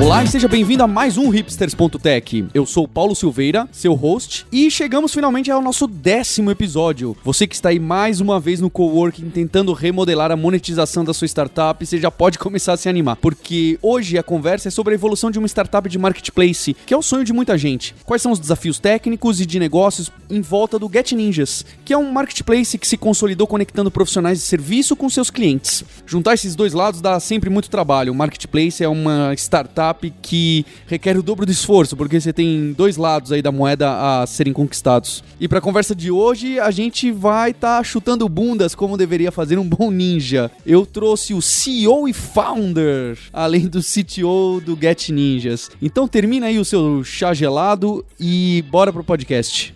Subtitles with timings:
[0.00, 2.46] Olá e seja bem-vindo a mais um Hipsters.tech.
[2.54, 7.14] Eu sou Paulo Silveira, seu host, e chegamos finalmente ao nosso décimo episódio.
[7.22, 11.26] Você que está aí mais uma vez no coworking tentando remodelar a monetização da sua
[11.26, 14.96] startup, você já pode começar a se animar, porque hoje a conversa é sobre a
[14.96, 17.94] evolução de uma startup de marketplace, que é o sonho de muita gente.
[18.06, 21.98] Quais são os desafios técnicos e de negócios em volta do Get Ninjas, que é
[21.98, 25.84] um marketplace que se consolidou conectando profissionais de serviço com seus clientes.
[26.06, 28.12] Juntar esses dois lados dá sempre muito trabalho.
[28.12, 32.96] O marketplace é uma startup que requer o dobro do esforço, porque você tem dois
[32.96, 35.22] lados aí da moeda a serem conquistados.
[35.38, 39.32] E para a conversa de hoje, a gente vai estar tá chutando bundas como deveria
[39.32, 40.50] fazer um bom ninja.
[40.64, 45.70] Eu trouxe o CEO e founder, além do CTO do Get Ninjas.
[45.80, 49.72] Então termina aí o seu chá gelado e bora pro podcast.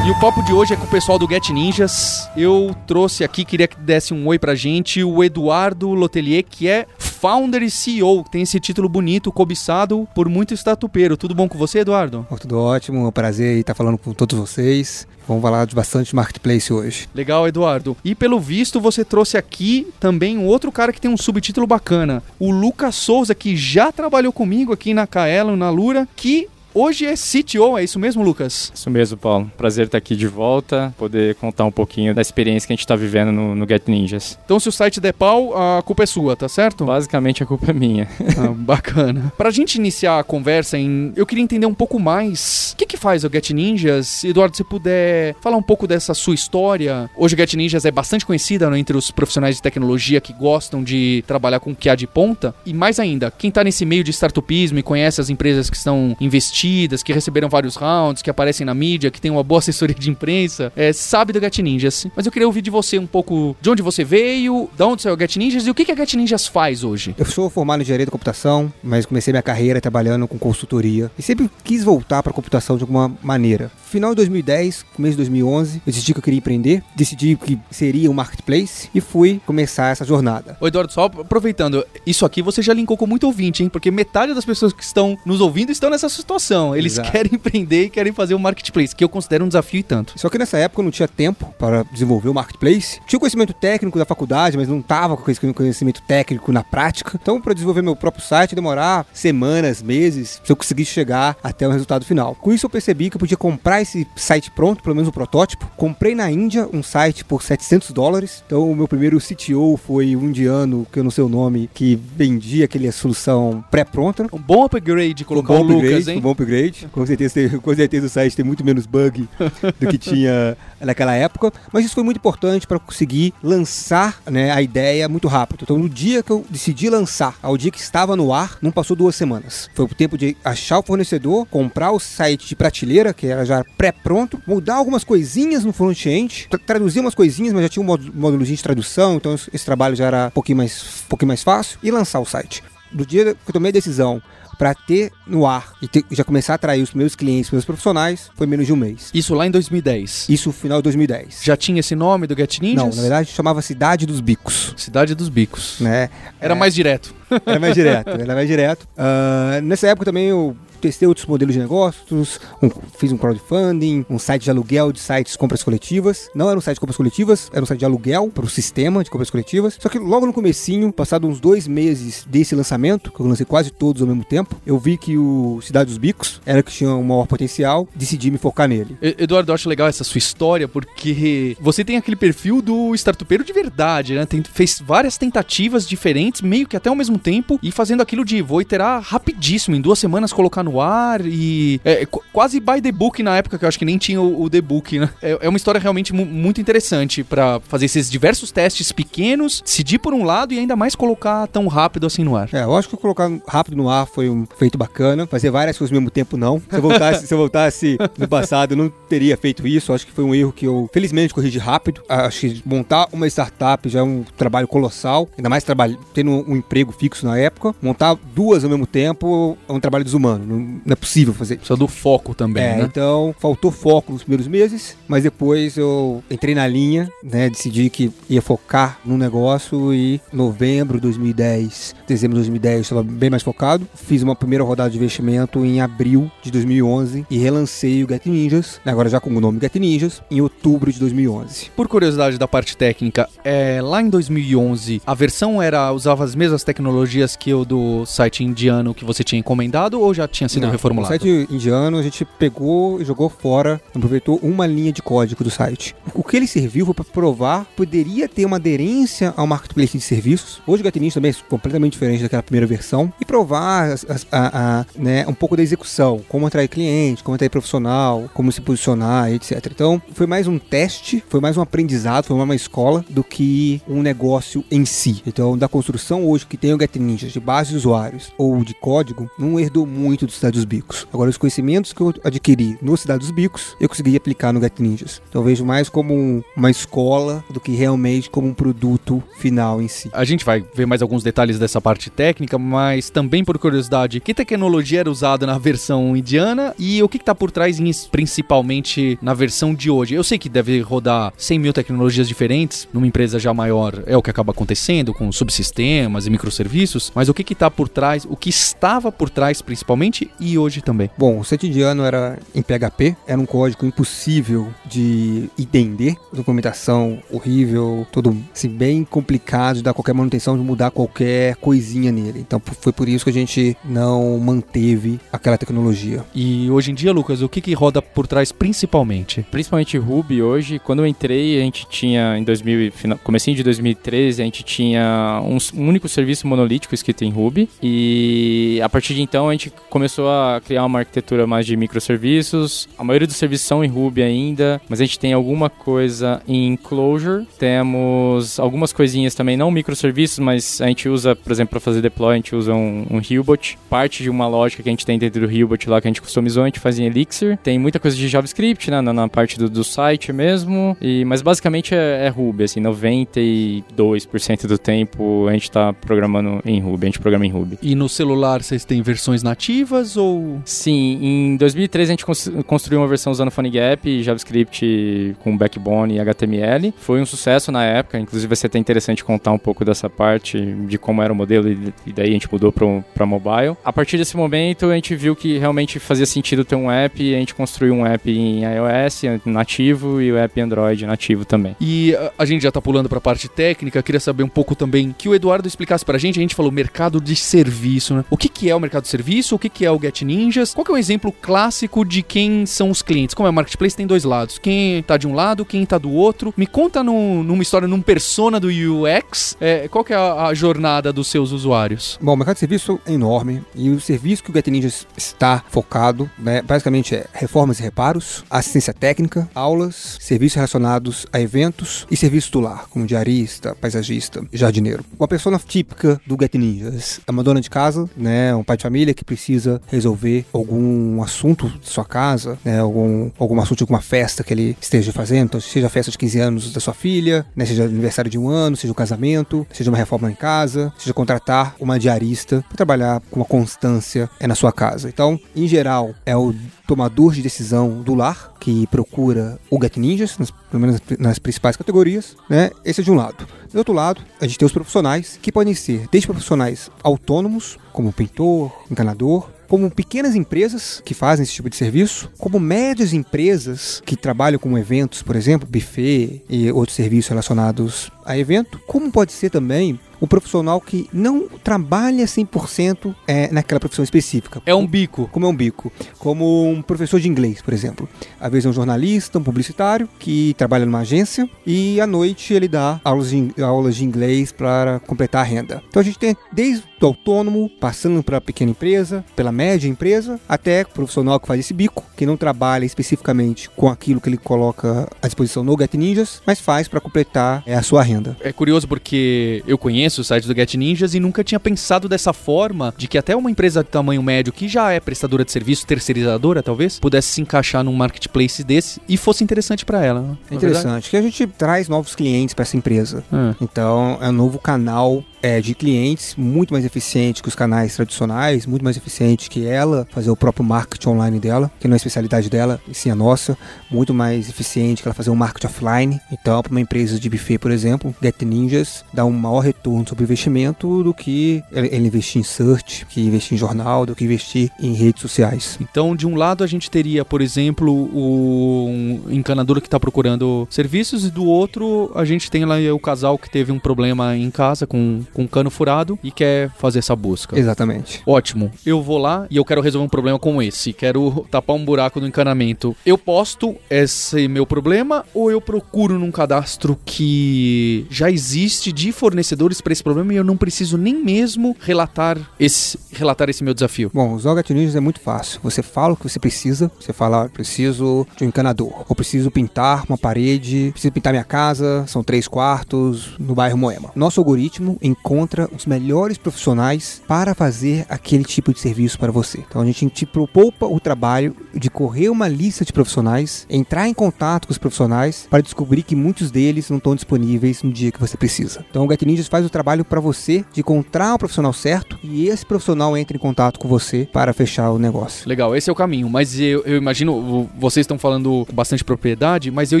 [0.04, 2.28] E o papo de hoje é com o pessoal do Get Ninjas.
[2.36, 6.86] Eu trouxe aqui, queria que desse um oi pra gente, o Eduardo Lotelier, que é
[6.98, 11.16] founder e CEO, tem esse título bonito, cobiçado por muito estatupeiro.
[11.16, 12.26] Tudo bom com você, Eduardo?
[12.28, 15.06] Oh, tudo ótimo, é um prazer estar falando com todos vocês.
[15.28, 17.08] Vamos falar de bastante marketplace hoje.
[17.14, 17.96] Legal, Eduardo.
[18.04, 22.24] E pelo visto, você trouxe aqui também um outro cara que tem um subtítulo bacana.
[22.40, 27.12] O Lucas Souza, que já trabalhou comigo aqui na Kaelo, na Lura, que Hoje é
[27.14, 28.72] CTO, é isso mesmo, Lucas?
[28.74, 29.50] Isso mesmo, Paulo.
[29.58, 32.96] Prazer estar aqui de volta, poder contar um pouquinho da experiência que a gente está
[32.96, 34.38] vivendo no, no, Get Ninjas.
[34.42, 36.86] Então, se o site der pau, a culpa é sua, tá certo?
[36.86, 38.08] Basicamente, a culpa é minha.
[38.38, 39.30] ah, bacana.
[39.36, 42.96] Pra gente iniciar a conversa, em, eu queria entender um pouco mais o que, que
[42.96, 44.24] faz o Get Ninjas.
[44.24, 47.10] Eduardo, se puder falar um pouco dessa sua história.
[47.14, 50.82] Hoje o Get Ninjas é bastante conhecida né, entre os profissionais de tecnologia que gostam
[50.82, 52.54] de trabalhar com o que há de ponta.
[52.64, 56.16] E mais ainda, quem está nesse meio de startupismo e conhece as empresas que estão
[56.18, 56.61] investindo
[57.02, 60.72] que receberam vários rounds, que aparecem na mídia, que tem uma boa assessoria de imprensa,
[60.76, 62.06] é, sabe do Get Ninjas.
[62.14, 65.14] Mas eu queria ouvir de você um pouco de onde você veio, de onde saiu
[65.14, 67.14] o Get Ninjas e o que, que a Get Ninjas faz hoje.
[67.18, 71.22] Eu sou formado em engenharia da computação, mas comecei minha carreira trabalhando com consultoria e
[71.22, 73.70] sempre quis voltar para a computação de alguma maneira.
[73.90, 78.10] Final de 2010, começo de 2011, eu decidi que eu queria empreender, decidi que seria
[78.10, 80.56] um marketplace e fui começar essa jornada.
[80.60, 83.68] Ô Eduardo, só aproveitando, isso aqui você já linkou com muito ouvinte, hein?
[83.68, 86.51] Porque metade das pessoas que estão nos ouvindo estão nessa situação.
[86.76, 87.10] Eles Exato.
[87.10, 90.12] querem empreender e querem fazer um marketplace, que eu considero um desafio e tanto.
[90.16, 93.00] Só que nessa época eu não tinha tempo para desenvolver o marketplace.
[93.06, 97.18] Tinha o conhecimento técnico da faculdade, mas não estava com esse conhecimento técnico na prática.
[97.20, 101.70] Então, para desenvolver meu próprio site, demorar semanas, meses, se eu conseguisse chegar até o
[101.70, 102.34] resultado final.
[102.34, 105.70] Com isso, eu percebi que eu podia comprar esse site pronto, pelo menos um protótipo.
[105.76, 108.42] Comprei na Índia um site por 700 dólares.
[108.46, 111.96] Então, o meu primeiro CTO foi um indiano, que eu não sei o nome, que
[111.96, 114.26] vendia aquela solução pré-pronta.
[114.32, 116.18] Um bom upgrade colocar um bom o Lucas, upgrade, hein?
[116.18, 116.88] Um bom upgrade.
[116.92, 119.28] Com certeza, com certeza o site tem muito menos bug
[119.80, 121.52] do que tinha naquela época.
[121.72, 125.60] Mas isso foi muito importante para conseguir lançar né, a ideia muito rápido.
[125.62, 128.96] Então, no dia que eu decidi lançar, ao dia que estava no ar, não passou
[128.96, 129.70] duas semanas.
[129.74, 133.64] Foi o tempo de achar o fornecedor, comprar o site de prateleira, que era já
[133.76, 138.44] pré-pronto, mudar algumas coisinhas no front-end, tra traduzir umas coisinhas, mas já tinha um módulo
[138.44, 141.90] de tradução, então esse trabalho já era um pouquinho mais, um pouquinho mais fácil, e
[141.90, 142.62] lançar o site.
[142.92, 144.22] No dia que eu tomei a decisão
[144.62, 147.64] para ter no ar e ter, já começar a atrair os primeiros clientes, os primeiros
[147.64, 149.10] profissionais, foi menos de um mês.
[149.12, 150.28] Isso lá em 2010?
[150.28, 151.40] Isso no final de 2010.
[151.42, 152.76] Já tinha esse nome do Get Ninjas?
[152.76, 154.72] Não, na verdade chamava Cidade dos Bicos.
[154.76, 155.80] Cidade dos Bicos.
[155.80, 156.08] Né?
[156.40, 157.12] Era é, mais direto.
[157.44, 158.86] Era mais direto, era mais direto.
[158.96, 164.18] Uh, nessa época também eu testei outros modelos de negócios, um, fiz um crowdfunding, um
[164.18, 166.28] site de aluguel de sites de compras coletivas.
[166.34, 169.02] Não era um site de compras coletivas, era um site de aluguel para o sistema
[169.04, 169.78] de compras coletivas.
[169.80, 173.70] Só que logo no comecinho, passado uns dois meses desse lançamento, que eu lancei quase
[173.70, 177.04] todos ao mesmo tempo, eu vi que o Cidade dos Bicos era que tinha um
[177.04, 178.96] maior potencial, decidi me focar nele.
[179.00, 183.52] Eduardo, eu acho legal essa sua história, porque você tem aquele perfil do startupeiro de
[183.52, 184.26] verdade, né?
[184.26, 188.42] Tem, fez várias tentativas diferentes, meio que até ao mesmo tempo, e fazendo aquilo de
[188.42, 191.80] vou iterar rapidíssimo, em duas semanas colocar no no ar e.
[191.84, 194.50] É, quase by the book na época, que eu acho que nem tinha o, o
[194.50, 195.10] the book, né?
[195.22, 200.14] É, é uma história realmente muito interessante para fazer esses diversos testes pequenos, decidir por
[200.14, 202.48] um lado e ainda mais colocar tão rápido assim no ar.
[202.52, 205.26] É, eu acho que colocar rápido no ar foi um feito bacana.
[205.26, 206.60] Fazer várias coisas ao mesmo tempo, não.
[206.60, 209.92] Se eu voltasse, se eu voltasse no passado, eu não teria feito isso.
[209.92, 212.02] Acho que foi um erro que eu, felizmente, corrigi rápido.
[212.08, 215.28] Acho que montar uma startup já é um trabalho colossal.
[215.36, 217.74] Ainda mais trabalho, tendo um emprego fixo na época.
[217.82, 221.56] Montar duas ao mesmo tempo é um trabalho desumano não é possível fazer.
[221.56, 222.82] Precisa do foco também, É, né?
[222.90, 227.48] então faltou foco nos primeiros meses, mas depois eu entrei na linha, né?
[227.50, 233.02] Decidi que ia focar no negócio e novembro de 2010, dezembro de 2010, eu estava
[233.02, 233.86] bem mais focado.
[233.94, 238.80] Fiz uma primeira rodada de investimento em abril de 2011 e relancei o Get Ninjas,
[238.84, 241.70] agora já com o nome Get Ninjas, em outubro de 2011.
[241.76, 246.62] Por curiosidade da parte técnica, é, lá em 2011, a versão era usava as mesmas
[246.64, 250.70] tecnologias que o do site indiano que você tinha encomendado ou já tinha sido Não,
[250.70, 251.14] reformulado?
[251.14, 255.50] O site indiano a gente pegou e jogou fora, aproveitou uma linha de código do
[255.50, 255.94] site.
[256.14, 260.02] O que ele serviu foi para provar que poderia ter uma aderência ao marketplace de
[260.04, 260.60] serviços.
[260.66, 264.86] Hoje o Gatinins também é completamente diferente daquela primeira versão e provar as- a- a,
[264.96, 269.66] né, um pouco da execução, como atrair cliente, como atrair profissional, como se posicionar, etc.
[269.70, 273.80] Então foi mais um teste, foi mais um aprendizado, foi mais uma escola do que
[273.88, 275.22] um negócio em si.
[275.26, 278.74] Então da construção hoje que tem o Get Ninjas de base de usuários ou de
[278.74, 281.06] código, não herdou muito do Cidade dos Bicos.
[281.12, 284.72] Agora, os conhecimentos que eu adquiri no Cidade dos Bicos, eu consegui aplicar no Get
[284.80, 285.22] Ninjas.
[285.28, 289.86] Então, vejo mais como um- uma escola do que realmente como um produto final em
[289.86, 290.10] si.
[290.12, 294.34] A gente vai ver mais alguns detalhes dessa parte técnica, mas também por curiosidade, que
[294.34, 299.34] tecnologia era usada na versão indiana e o que está por trás, em- principalmente na
[299.34, 300.14] versão de hoje?
[300.14, 304.22] Eu sei que deve rodar 100 mil tecnologias diferentes numa empresa já maior, é o
[304.22, 308.48] que acaba acontecendo com subsistemas e microserviços, mas o que está por trás, o que
[308.50, 311.10] estava por trás principalmente e hoje também?
[311.16, 318.06] Bom, o site indiano era em PHP, era um código impossível de entender, documentação horrível,
[318.12, 322.40] todo assim, bem complicado de dar qualquer manutenção, de mudar qualquer coisinha nele.
[322.40, 326.24] Então foi por isso que a gente não manteve aquela tecnologia.
[326.34, 329.44] E hoje em dia, Lucas, o que, que roda por trás principalmente?
[329.50, 333.62] Principalmente Ruby hoje, quando eu entrei, a gente tinha em 2000, e final- comecinho de
[333.62, 339.14] 2013, a gente tinha um, um único serviço monolítico escrito em Ruby e a partir
[339.14, 342.88] de então a gente começou a criar uma arquitetura mais de microserviços.
[342.98, 346.76] A maioria dos serviços são em Ruby ainda, mas a gente tem alguma coisa em
[346.76, 352.00] Clojure, temos algumas coisinhas também, não microserviços, mas a gente usa, por exemplo, para fazer
[352.00, 355.18] deploy, a gente usa um, um Hillbot, parte de uma lógica que a gente tem
[355.18, 357.58] dentro do Hillbot lá que a gente customizou, a gente faz em Elixir.
[357.62, 361.42] Tem muita coisa de JavaScript, né, na, na parte do, do site mesmo, e, mas
[361.42, 367.08] basicamente é, é Ruby, assim, 92% do tempo a gente tá programando em Ruby, a
[367.08, 367.78] gente programa em Ruby.
[367.82, 373.00] E no celular vocês têm versões nativas ou Sim, em 2013 a gente cons- construiu
[373.00, 376.92] uma versão usando PhoneGap, JavaScript com Backbone e HTML.
[376.98, 380.60] Foi um sucesso na época, inclusive vai ser até interessante contar um pouco dessa parte
[380.60, 381.68] de como era o modelo
[382.06, 383.76] e, daí a gente mudou para mobile.
[383.84, 387.34] A partir desse momento a gente viu que realmente fazia sentido ter um app e
[387.34, 391.76] a gente construiu um app em iOS nativo e o app Android nativo também.
[391.80, 395.14] E a, a gente já tá pulando pra parte técnica, queria saber um pouco também
[395.16, 396.38] que o Eduardo explicasse pra gente.
[396.38, 398.24] A gente falou mercado de serviço, né?
[398.30, 399.54] O que, que é o mercado de serviço?
[399.54, 400.74] O que, que é o Get Ninjas?
[400.74, 403.34] Qual que é um exemplo clássico de quem são os clientes?
[403.34, 404.58] Como é o marketplace, tem dois lados.
[404.58, 406.52] Quem tá de um lado, quem tá do outro.
[406.56, 410.54] Me conta num- numa história, num persona do UX, é, qual que é a, a
[410.54, 412.18] jornada dos seus usuários?
[412.20, 415.62] Bom, o mercado de serviço é enorme e o serviço que o Get Ninjas está
[415.68, 422.16] focado, né, basicamente é reformas e reparos, assistência técnica, aulas, serviços relacionados a eventos e
[422.16, 425.04] serviços do lar, como diarista, paisagista, jardineiro.
[425.18, 428.82] Uma pessoa típica do Get Ninjas é uma dona de casa, né, um pai de
[428.84, 434.00] família que precisa resolver algum assunto de sua casa, né, algum, algum assunto de alguma
[434.00, 437.46] festa que ele esteja fazendo, então seja a festa de 15 anos da sua filha,
[437.54, 441.12] né, seja aniversário de um ano, seja um casamento, seja uma reforma em casa, seja
[441.12, 445.08] contratar uma diarista para trabalhar com uma constância é na sua casa.
[445.08, 446.54] Então, em geral, é o
[446.86, 451.76] tomador de decisão do lar que procura o Get Ninjas, nas, pelo menos nas principais
[451.76, 452.70] categorias, né?
[452.84, 453.46] Esse é de um lado.
[453.72, 458.12] Do outro lado, a gente tem os profissionais, que podem ser desde profissionais autônomos, como
[458.12, 464.14] pintor, encanador, como pequenas empresas que fazem esse tipo de serviço, como médias empresas que
[464.14, 469.48] trabalham com eventos, por exemplo, buffet e outros serviços relacionados a evento, como pode ser
[469.48, 474.62] também um profissional que não trabalha 100% é, naquela profissão específica.
[474.64, 475.28] É um bico.
[475.32, 475.92] Como é um bico.
[476.18, 478.08] Como um professor de inglês, por exemplo.
[478.40, 482.68] Às vezes é um jornalista, um publicitário, que trabalha numa agência e à noite ele
[482.68, 485.82] dá aulas de, aulas de inglês para completar a renda.
[485.88, 490.38] Então a gente tem desde o autônomo, passando para a pequena empresa, pela média empresa,
[490.48, 494.36] até o profissional que faz esse bico, que não trabalha especificamente com aquilo que ele
[494.36, 498.36] coloca à disposição no Get Ninjas, mas faz para completar é, a sua renda.
[498.40, 502.08] É curioso porque eu conheço conheço o site do Get Ninjas e nunca tinha pensado
[502.08, 505.50] dessa forma de que até uma empresa de tamanho médio que já é prestadora de
[505.50, 510.20] serviço, terceirizadora talvez, pudesse se encaixar num marketplace desse e fosse interessante para ela.
[510.20, 510.36] né?
[510.50, 513.24] É interessante que a gente traz novos clientes para essa empresa.
[513.32, 513.54] É.
[513.60, 518.66] Então, é um novo canal é, de clientes muito mais eficiente que os canais tradicionais,
[518.66, 522.48] muito mais eficiente que ela fazer o próprio marketing online dela, que não é especialidade
[522.48, 523.56] dela, e sim a nossa,
[523.90, 526.20] muito mais eficiente que ela fazer um marketing offline.
[526.30, 530.24] Então, para uma empresa de buffet, por exemplo, Get Ninjas dá um maior retorno sobre
[530.24, 534.70] o investimento do que ele investir em search, que investir em jornal, do que investir
[534.80, 535.78] em redes sociais.
[535.80, 541.24] Então, de um lado a gente teria, por exemplo, o encanador que está procurando serviços
[541.24, 544.86] e do outro a gente tem lá o casal que teve um problema em casa
[544.86, 547.58] com, com um cano furado e quer fazer essa busca.
[547.58, 548.22] Exatamente.
[548.26, 548.70] Ótimo.
[548.84, 550.92] Eu vou lá e eu quero resolver um problema como esse.
[550.92, 552.96] Quero tapar um buraco no encanamento.
[553.04, 559.80] Eu posto esse meu problema ou eu procuro num cadastro que já existe de fornecedores
[559.80, 564.10] para esse problema e eu não preciso nem mesmo relatar esse, relatar esse meu desafio?
[564.12, 565.60] Bom, usar o Get Ninjas é muito fácil.
[565.62, 566.90] Você fala o que você precisa.
[567.00, 569.04] Você fala, "Ah, preciso de um encanador.
[569.08, 570.90] Ou preciso pintar uma parede.
[570.92, 572.04] Preciso pintar minha casa.
[572.06, 574.10] São três quartos no bairro Moema.
[574.14, 579.58] Nosso algoritmo encontra os melhores profissionais para fazer aquele tipo de serviço para você.
[579.58, 584.14] Então a gente te poupa o trabalho de correr uma lista de profissionais, entrar em
[584.14, 588.20] contato com os profissionais para descobrir que muitos deles não estão disponíveis no dia que
[588.20, 588.84] você precisa.
[588.90, 592.48] Então o Get Ninjas faz o trabalho para você de encontrar o profissional certo e
[592.48, 595.48] esse profissional entra em contato com você para fechar o negócio.
[595.48, 596.28] Legal, esse é o caminho.
[596.28, 600.00] Mas eu, eu imagino, vo- vocês estão falando bastante propriedade, mas eu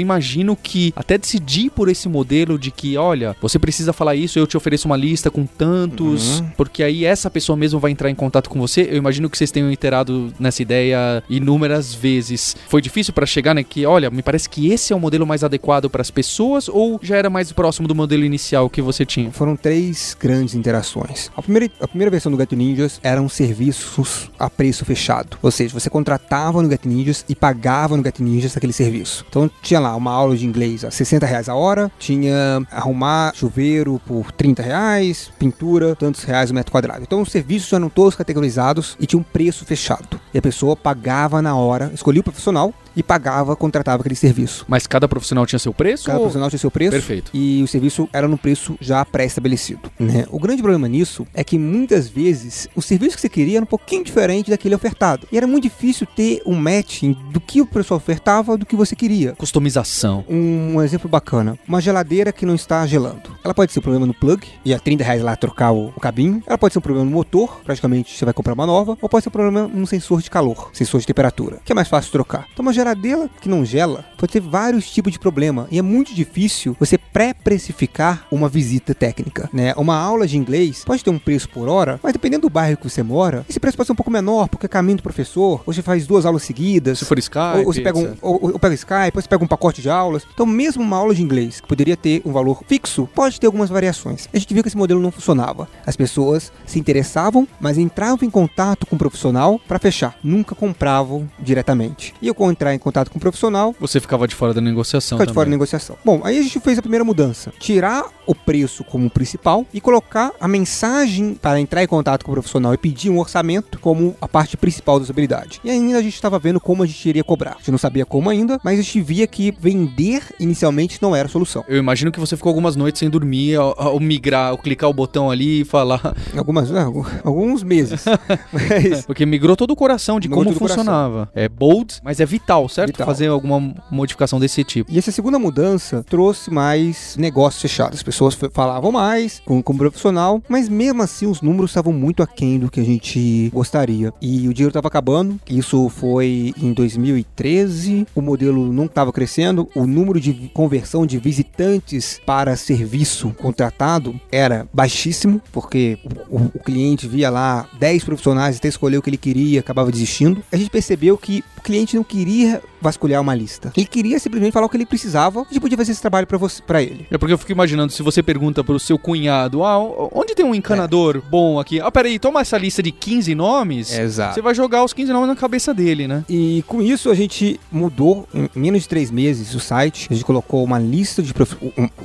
[0.00, 4.46] imagino que até decidir por esse modelo de que, olha, você precisa falar isso, eu
[4.46, 6.50] te ofereço uma lista com tantos, Uhum.
[6.56, 8.88] porque aí essa pessoa mesmo vai entrar em contato com você.
[8.90, 11.61] Eu imagino que vocês tenham iterado nessa ideia inúmeras
[11.94, 12.56] vezes.
[12.68, 13.62] Foi difícil para chegar, né?
[13.62, 16.98] Que, olha, me parece que esse é o modelo mais adequado para as pessoas ou
[17.02, 19.30] já era mais próximo do modelo inicial que você tinha?
[19.30, 21.30] Foram três grandes interações.
[21.36, 25.38] A primeira, a primeira versão do Get Ninjas eram serviços a preço fechado.
[25.42, 29.24] Ou seja, você contratava no Get Ninjas e pagava no Get Ninjas aquele serviço.
[29.28, 34.00] Então tinha lá uma aula de inglês a 60 reais a hora, tinha arrumar chuveiro
[34.06, 37.02] por 30 reais, pintura, tantos reais o metro quadrado.
[37.02, 40.20] Então os serviços eram todos categorizados e tinha um preço fechado.
[40.32, 44.64] E a pessoa pagava na hora, escolhia o profissional e pagava, contratava aquele serviço.
[44.68, 46.04] Mas cada profissional tinha seu preço?
[46.04, 47.30] Cada ou- profissional tinha seu preço Perfeito.
[47.34, 49.90] e o serviço era num preço já pré-estabelecido.
[49.98, 50.26] Né?
[50.30, 53.66] O grande problema nisso é que muitas vezes o serviço que você queria era um
[53.66, 55.26] pouquinho diferente daquele ofertado.
[55.30, 58.94] E era muito difícil ter um matching do que o pessoal ofertava do que você
[58.96, 59.32] queria.
[59.32, 60.24] Customização.
[60.28, 63.30] Um, um exemplo bacana: uma geladeira que não está gelando.
[63.44, 66.00] Ela pode ser um problema no plug, e a 30 reais lá trocar o, o
[66.00, 66.42] cabinho.
[66.46, 68.96] Ela pode ser um problema no motor, praticamente você vai comprar uma nova.
[69.00, 71.88] Ou pode ser um problema num sensor de calor, sensor de temperatura, que é mais
[71.88, 72.46] fácil trocar.
[72.52, 75.66] Então, uma geladeira que não gela pode ter vários tipos de problema.
[75.70, 79.50] E é muito difícil você pré-precificar uma visita técnica.
[79.52, 79.74] Né?
[79.76, 82.88] Uma aula de inglês pode ter um preço por hora, mas dependendo do bairro que
[82.88, 85.72] você mora, esse preço pode ser um pouco menor, porque é caminho do professor, ou
[85.72, 87.00] você faz duas aulas seguidas.
[87.00, 89.42] Se for Skype, Ou, ou você pega um, ou, ou pega Skype, ou você pega
[89.42, 90.24] um pacote de aulas.
[90.32, 93.70] Então, mesmo uma aula de inglês, que poderia ter um valor fixo, pode ter algumas
[93.70, 94.28] variações.
[94.32, 95.68] A gente viu que esse modelo não funcionava.
[95.84, 100.16] As pessoas se interessavam, mas entravam em contato com o profissional para fechar.
[100.22, 102.14] Nunca compravam diretamente.
[102.22, 105.18] E eu, ao entrar em contato com o profissional, Você ficava de fora da negociação.
[105.18, 105.58] fica de fora da também.
[105.58, 105.96] negociação.
[106.04, 110.32] Bom, aí a gente fez a primeira mudança: tirar o preço como principal e colocar
[110.40, 114.28] a mensagem para entrar em contato com o profissional e pedir um orçamento como a
[114.28, 115.60] parte principal da usabilidade.
[115.64, 117.52] E ainda a gente estava vendo como a gente iria cobrar.
[117.52, 121.26] A gente não sabia como ainda, mas a gente via que vender inicialmente não era
[121.28, 121.64] a solução.
[121.68, 124.92] Eu imagino que você ficou algumas noites sem dormir ao, ao migrar, ao clicar o
[124.92, 126.14] botão ali e falar.
[126.36, 126.82] Algumas, né,
[127.24, 128.04] alguns meses.
[128.52, 130.78] mas Porque migrou todo o coração de Migrou como o coração.
[130.84, 131.30] funcionava.
[131.34, 132.88] É bold, mas é vital, certo?
[132.92, 133.06] Vital.
[133.06, 134.90] Fazer alguma modificação desse tipo.
[134.90, 137.98] E essa segunda mudança trouxe mais negócios fechados.
[137.98, 142.22] As pessoas falavam mais com, com o profissional, mas mesmo assim os números estavam muito
[142.22, 144.12] aquém do que a gente gostaria.
[144.20, 145.38] E o dinheiro estava acabando.
[145.48, 148.06] Isso foi em 2013.
[148.14, 149.68] O modelo não estava crescendo.
[149.74, 155.98] O número de conversão de visitantes para serviço contratado era baixíssimo, porque
[156.30, 159.90] o, o- o cliente via lá 10 profissionais até escolher o que ele queria, acabava
[159.90, 160.42] desistindo.
[160.52, 163.72] A gente percebeu que o cliente não queria vasculhar uma lista.
[163.76, 166.26] Ele queria simplesmente falar o que ele precisava e a gente podia fazer esse trabalho
[166.26, 167.06] para você, para ele.
[167.10, 169.78] É porque eu fico imaginando, se você pergunta pro seu cunhado, ah,
[170.12, 171.80] onde tem um encanador bom aqui?
[171.80, 173.96] Ah, peraí, toma essa lista de 15 nomes.
[173.96, 174.34] Exato.
[174.34, 176.24] Você vai jogar os 15 nomes na cabeça dele, né?
[176.28, 180.08] E com isso a gente mudou em menos de três meses o site.
[180.10, 181.56] A gente colocou uma lista de prof...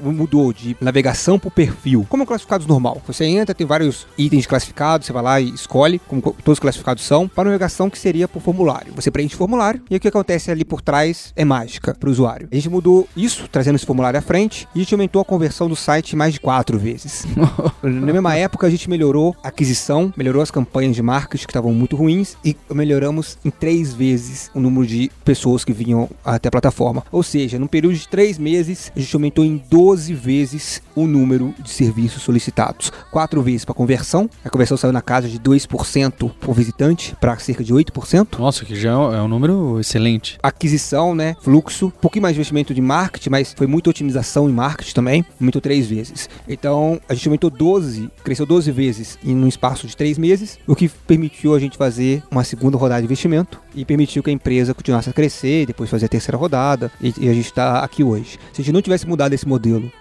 [0.04, 3.02] mudou de navegação por perfil, como é classificados normal.
[3.08, 7.04] Você entra, tem vários itens classificados, você vai lá e escolhe, como todos os classificados
[7.04, 8.94] são, para navegação que seria por formulário.
[8.96, 12.12] Você preenche o formulário e o que acontece ali por trás é mágica para o
[12.12, 12.48] usuário.
[12.52, 15.68] A gente mudou isso, trazendo esse formulário à frente, e a gente aumentou a conversão
[15.68, 17.26] do site mais de quatro vezes.
[17.82, 21.74] Na mesma época, a gente melhorou a aquisição, melhorou as campanhas de marketing que estavam
[21.74, 26.52] muito ruins e melhoramos em três vezes o número de pessoas que vinham até a
[26.52, 27.04] plataforma.
[27.12, 31.54] Ou seja, num período de três meses, a gente aumentou em 12 vezes o número
[31.60, 32.92] de serviços solicitados.
[33.12, 37.64] Quatro vezes para conversão, a conversão saiu na casa de 2% por visitante para cerca
[37.64, 38.40] de 8%.
[38.40, 40.27] Nossa, que já é um número excelente.
[40.42, 41.36] Aquisição, né?
[41.42, 45.26] Fluxo, um pouquinho mais de investimento de marketing, mas foi muita otimização em marketing também,
[45.40, 46.30] aumentou três vezes.
[46.48, 50.76] Então, a gente aumentou 12, cresceu 12 vezes em um espaço de três meses, o
[50.76, 54.74] que permitiu a gente fazer uma segunda rodada de investimento e permitiu que a empresa
[54.74, 58.40] continuasse a crescer, depois fazer a terceira rodada e, e a gente está aqui hoje.
[58.54, 59.92] Se a gente não tivesse mudado esse modelo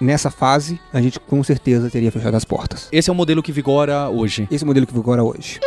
[0.00, 2.88] nessa fase, a gente com certeza teria fechado as portas.
[2.92, 4.46] Esse é o modelo que vigora hoje.
[4.50, 5.60] Esse é o modelo que vigora hoje.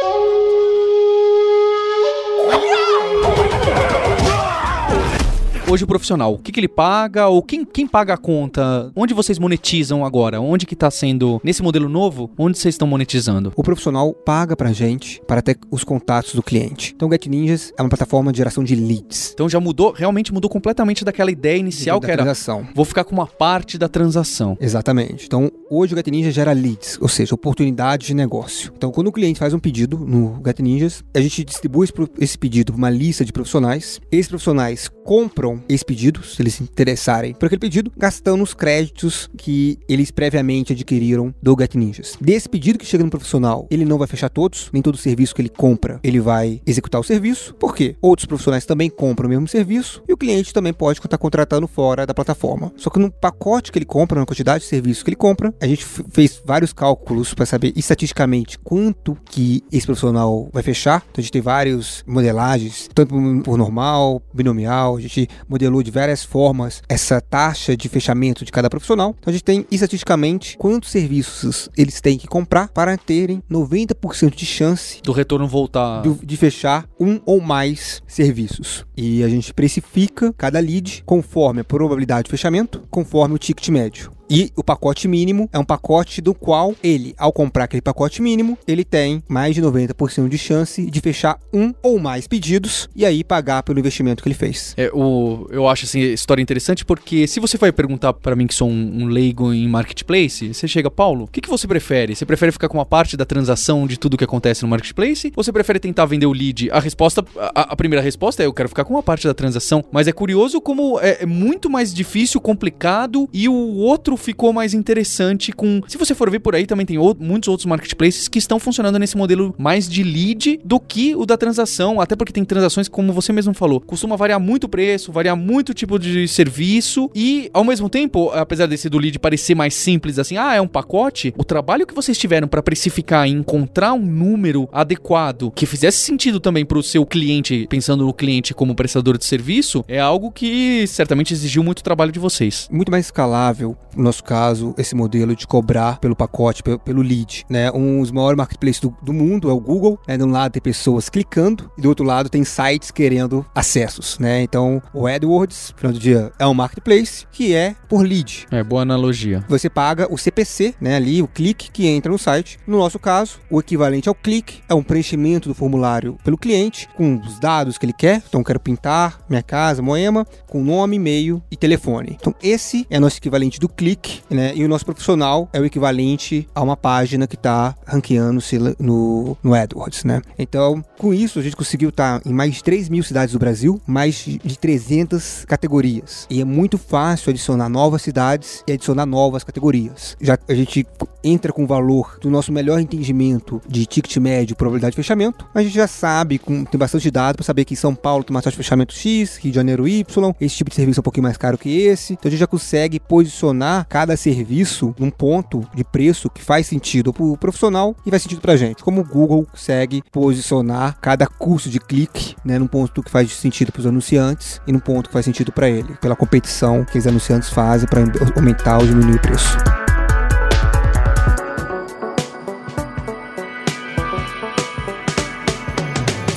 [5.69, 8.89] Hoje o profissional, o que, que ele paga ou quem, quem paga a conta?
[8.95, 10.39] Onde vocês monetizam agora?
[10.39, 13.51] Onde que está sendo, nesse modelo novo, onde vocês estão monetizando?
[13.53, 16.93] O profissional paga pra gente para ter os contatos do cliente.
[16.95, 19.31] Então o Get Ninjas é uma plataforma de geração de leads.
[19.33, 22.65] Então já mudou, realmente mudou completamente daquela ideia inicial da que era transação.
[22.73, 24.57] vou ficar com uma parte da transação.
[24.61, 25.25] Exatamente.
[25.25, 28.71] Então, hoje o Get Ninja gera leads, ou seja, oportunidades de negócio.
[28.77, 32.71] Então, quando o cliente faz um pedido no Get Ninjas, a gente distribui esse pedido
[32.71, 33.99] para uma lista de profissionais.
[34.09, 39.29] Esses profissionais compram esse pedido, se eles se interessarem por aquele pedido, gastando os créditos
[39.37, 42.17] que eles previamente adquiriram do Get Ninjas.
[42.19, 45.41] Desse pedido que chega no profissional, ele não vai fechar todos, nem todo serviço que
[45.41, 47.53] ele compra, ele vai executar o serviço.
[47.55, 47.95] Por quê?
[48.01, 52.05] Outros profissionais também compram o mesmo serviço e o cliente também pode estar contratando fora
[52.05, 52.71] da plataforma.
[52.75, 55.67] Só que no pacote que ele compra, na quantidade de serviços que ele compra, a
[55.67, 61.03] gente fez vários cálculos para saber estatisticamente quanto que esse profissional vai fechar.
[61.09, 66.23] Então a gente tem várias modelagens, tanto por normal, binomial, a gente modelou de várias
[66.23, 69.15] formas essa taxa de fechamento de cada profissional.
[69.19, 74.45] Então a gente tem estatisticamente quantos serviços eles têm que comprar para terem 90% de
[74.45, 76.01] chance Do retorno voltar.
[76.01, 78.85] do- de fechar um ou mais serviços.
[78.95, 84.11] E a gente precifica cada lead conforme a probabilidade de fechamento, conforme o ticket médio.
[84.29, 88.57] E o pacote mínimo é um pacote do qual ele, ao comprar aquele pacote mínimo,
[88.67, 93.23] ele tem mais de 90% de chance de fechar um ou mais pedidos e aí
[93.23, 94.73] pagar pelo investimento que ele fez.
[94.75, 98.53] É, o, eu acho assim, história interessante porque se você vai perguntar pra mim que
[98.53, 102.13] sou um, um leigo em marketplace, você chega, Paulo, o que, que você prefere?
[102.13, 105.31] Você prefere ficar com uma parte da transação de tudo que acontece no marketplace?
[105.37, 106.69] Ou você prefere tentar vender o lead?
[106.71, 109.85] A resposta, a, a primeira resposta é eu quero ficar com uma parte da transação,
[109.89, 114.73] mas é curioso como é, é muito mais difícil, complicado e o outro ficou mais
[114.73, 115.81] interessante com.
[115.87, 118.97] Se você for ver por aí, também tem ou- muitos outros marketplaces que estão funcionando
[118.99, 123.13] nesse modelo mais de lead do que o da transação, até porque tem transações, como
[123.13, 127.49] você mesmo falou, costuma variar muito o preço, variar muito o tipo de serviço e,
[127.53, 131.33] ao mesmo tempo, apesar desse do lead parecer mais simples, assim, ah, é um pacote,
[131.37, 136.39] o trabalho que vocês tiveram para precificar e encontrar um número adequado que fizesse sentido
[136.39, 140.85] também para o seu cliente, pensando no cliente como prestador de serviço, é algo que
[140.87, 142.67] certamente exigiu muito trabalho de vocês.
[142.71, 147.45] muito mais escalável, no nosso caso, esse modelo de cobrar pelo pacote, pelo, pelo lead.
[147.49, 147.71] Né?
[147.71, 149.99] Um dos maiores marketplaces do, do mundo é o Google.
[150.07, 150.17] Né?
[150.17, 154.17] De um lado tem pessoas clicando e do outro lado tem sites querendo acessos.
[154.19, 154.41] Né?
[154.41, 158.47] Então, o AdWords, final do dia, é um marketplace que é por lead.
[158.51, 159.43] É, boa analogia.
[159.47, 162.57] Você paga o CPC, né, ali, o clique que entra no site.
[162.65, 167.19] No nosso caso, o equivalente ao clique é um preenchimento do formulário pelo cliente, com
[167.19, 168.23] os dados que ele quer.
[168.27, 172.17] Então, quero pintar minha casa, Moema, com nome, e-mail e telefone.
[172.19, 173.96] Então, esse é nosso equivalente do clique,
[174.29, 179.37] né, e o nosso profissional é o equivalente a uma página que está ranqueando-se no,
[179.43, 180.21] no AdWords, né.
[180.37, 183.81] Então, com isso, a gente conseguiu estar em mais de 3 mil cidades do Brasil,
[183.85, 186.25] mais de 300 categorias.
[186.29, 190.17] E é muito fácil adicionar novas cidades e adicionar novas categorias.
[190.19, 190.85] Já a gente
[191.23, 195.45] entra com o valor do nosso melhor entendimento de ticket médio, probabilidade de fechamento.
[195.53, 198.41] A gente já sabe, com, tem bastante dado para saber que São Paulo tem uma
[198.41, 201.23] taxa de fechamento X, Rio de Janeiro Y, esse tipo de serviço é um pouquinho
[201.23, 202.13] mais caro que esse.
[202.13, 207.13] Então a gente já consegue posicionar cada serviço num ponto de preço que faz sentido
[207.13, 208.83] para o profissional e faz sentido para a gente.
[208.83, 213.71] Como o Google consegue posicionar cada custo de clique né, num ponto que faz sentido
[213.71, 217.07] para os anunciantes e num ponto que faz sentido para ele, pela competição que os
[217.07, 218.01] anunciantes fazem para
[218.35, 219.86] aumentar ou diminuir o preço.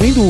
[0.01, 0.23] Vendo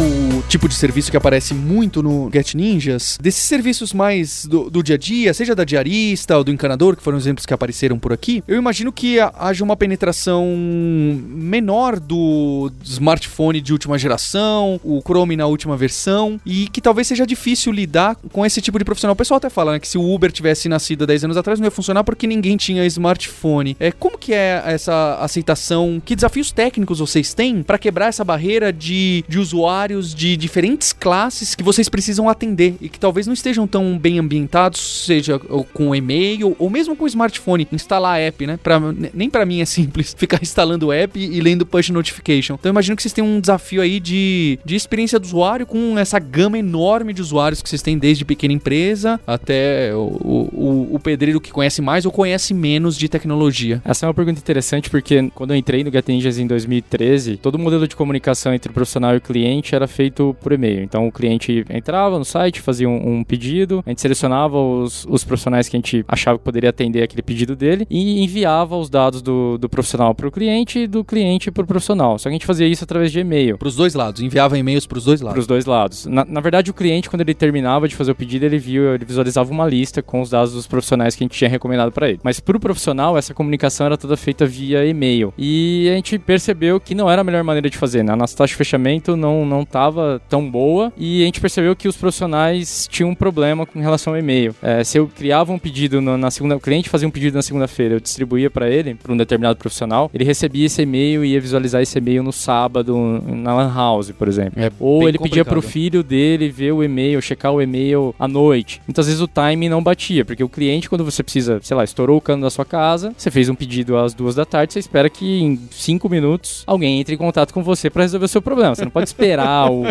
[0.48, 4.96] tipo de serviço que aparece muito no Get Ninjas, desses serviços mais do, do dia
[4.96, 8.42] a dia, seja da diarista ou do encanador, que foram exemplos que apareceram por aqui,
[8.48, 15.46] eu imagino que haja uma penetração menor do smartphone de última geração, o Chrome na
[15.46, 19.12] última versão, e que talvez seja difícil lidar com esse tipo de profissional.
[19.12, 21.60] O pessoal até fala né, que se o Uber tivesse nascido há 10 anos atrás
[21.60, 23.76] não ia funcionar porque ninguém tinha smartphone.
[23.78, 26.02] É, como que é essa aceitação?
[26.04, 31.54] Que desafios técnicos vocês têm para quebrar essa barreira de, de usuários de diferentes classes
[31.54, 36.56] que vocês precisam atender e que talvez não estejam tão bem ambientados, seja com e-mail
[36.58, 38.58] ou mesmo com smartphone, instalar a app, né?
[38.62, 38.80] Pra,
[39.12, 42.54] nem para mim é simples ficar instalando o app e lendo push notification.
[42.54, 45.98] Então eu imagino que vocês têm um desafio aí de, de experiência do usuário com
[45.98, 50.98] essa gama enorme de usuários que vocês têm desde pequena empresa até o, o, o
[50.98, 53.82] pedreiro que conhece mais ou conhece menos de tecnologia.
[53.84, 57.56] Essa é uma pergunta interessante porque quando eu entrei no Get Ninjas em 2013, todo
[57.56, 60.82] o modelo de comunicação entre o profissional e o cliente era feito por e-mail.
[60.82, 65.24] Então o cliente entrava no site, fazia um, um pedido, a gente selecionava os, os
[65.24, 69.22] profissionais que a gente achava que poderia atender aquele pedido dele e enviava os dados
[69.22, 72.18] do, do profissional para o cliente e do cliente para o profissional.
[72.18, 73.58] Só que a gente fazia isso através de e-mail.
[73.58, 75.34] Para os dois lados, enviava e-mails para os dois lados.
[75.34, 76.06] Para os dois lados.
[76.06, 79.04] Na, na, verdade, o cliente, quando ele terminava de fazer o pedido, ele viu, ele
[79.04, 82.20] visualizava uma lista com os dados dos profissionais que a gente tinha recomendado para ele.
[82.22, 85.32] Mas para o profissional, essa comunicação era toda feita via e-mail.
[85.36, 88.12] E a gente percebeu que não era a melhor maneira de fazer, né?
[88.12, 91.88] A nossa taxa de fechamento não não estava tão boa e a gente percebeu que
[91.88, 94.54] os profissionais tinham um problema com relação ao e-mail.
[94.62, 97.42] É, se eu criava um pedido no, na segunda, o cliente fazia um pedido na
[97.42, 101.40] segunda-feira, eu distribuía para ele, para um determinado profissional, ele recebia esse e-mail e ia
[101.40, 104.60] visualizar esse e-mail no sábado na lan house, por exemplo.
[104.60, 108.26] É Ou ele pedia para o filho dele ver o e-mail, checar o e-mail à
[108.26, 108.80] noite.
[108.86, 112.18] Muitas vezes o timing não batia, porque o cliente, quando você precisa, sei lá, estourou
[112.18, 115.08] o cano da sua casa, você fez um pedido às duas da tarde, você espera
[115.08, 118.74] que em cinco minutos alguém entre em contato com você para resolver o seu problema.
[118.74, 119.86] Você não pode esperar o,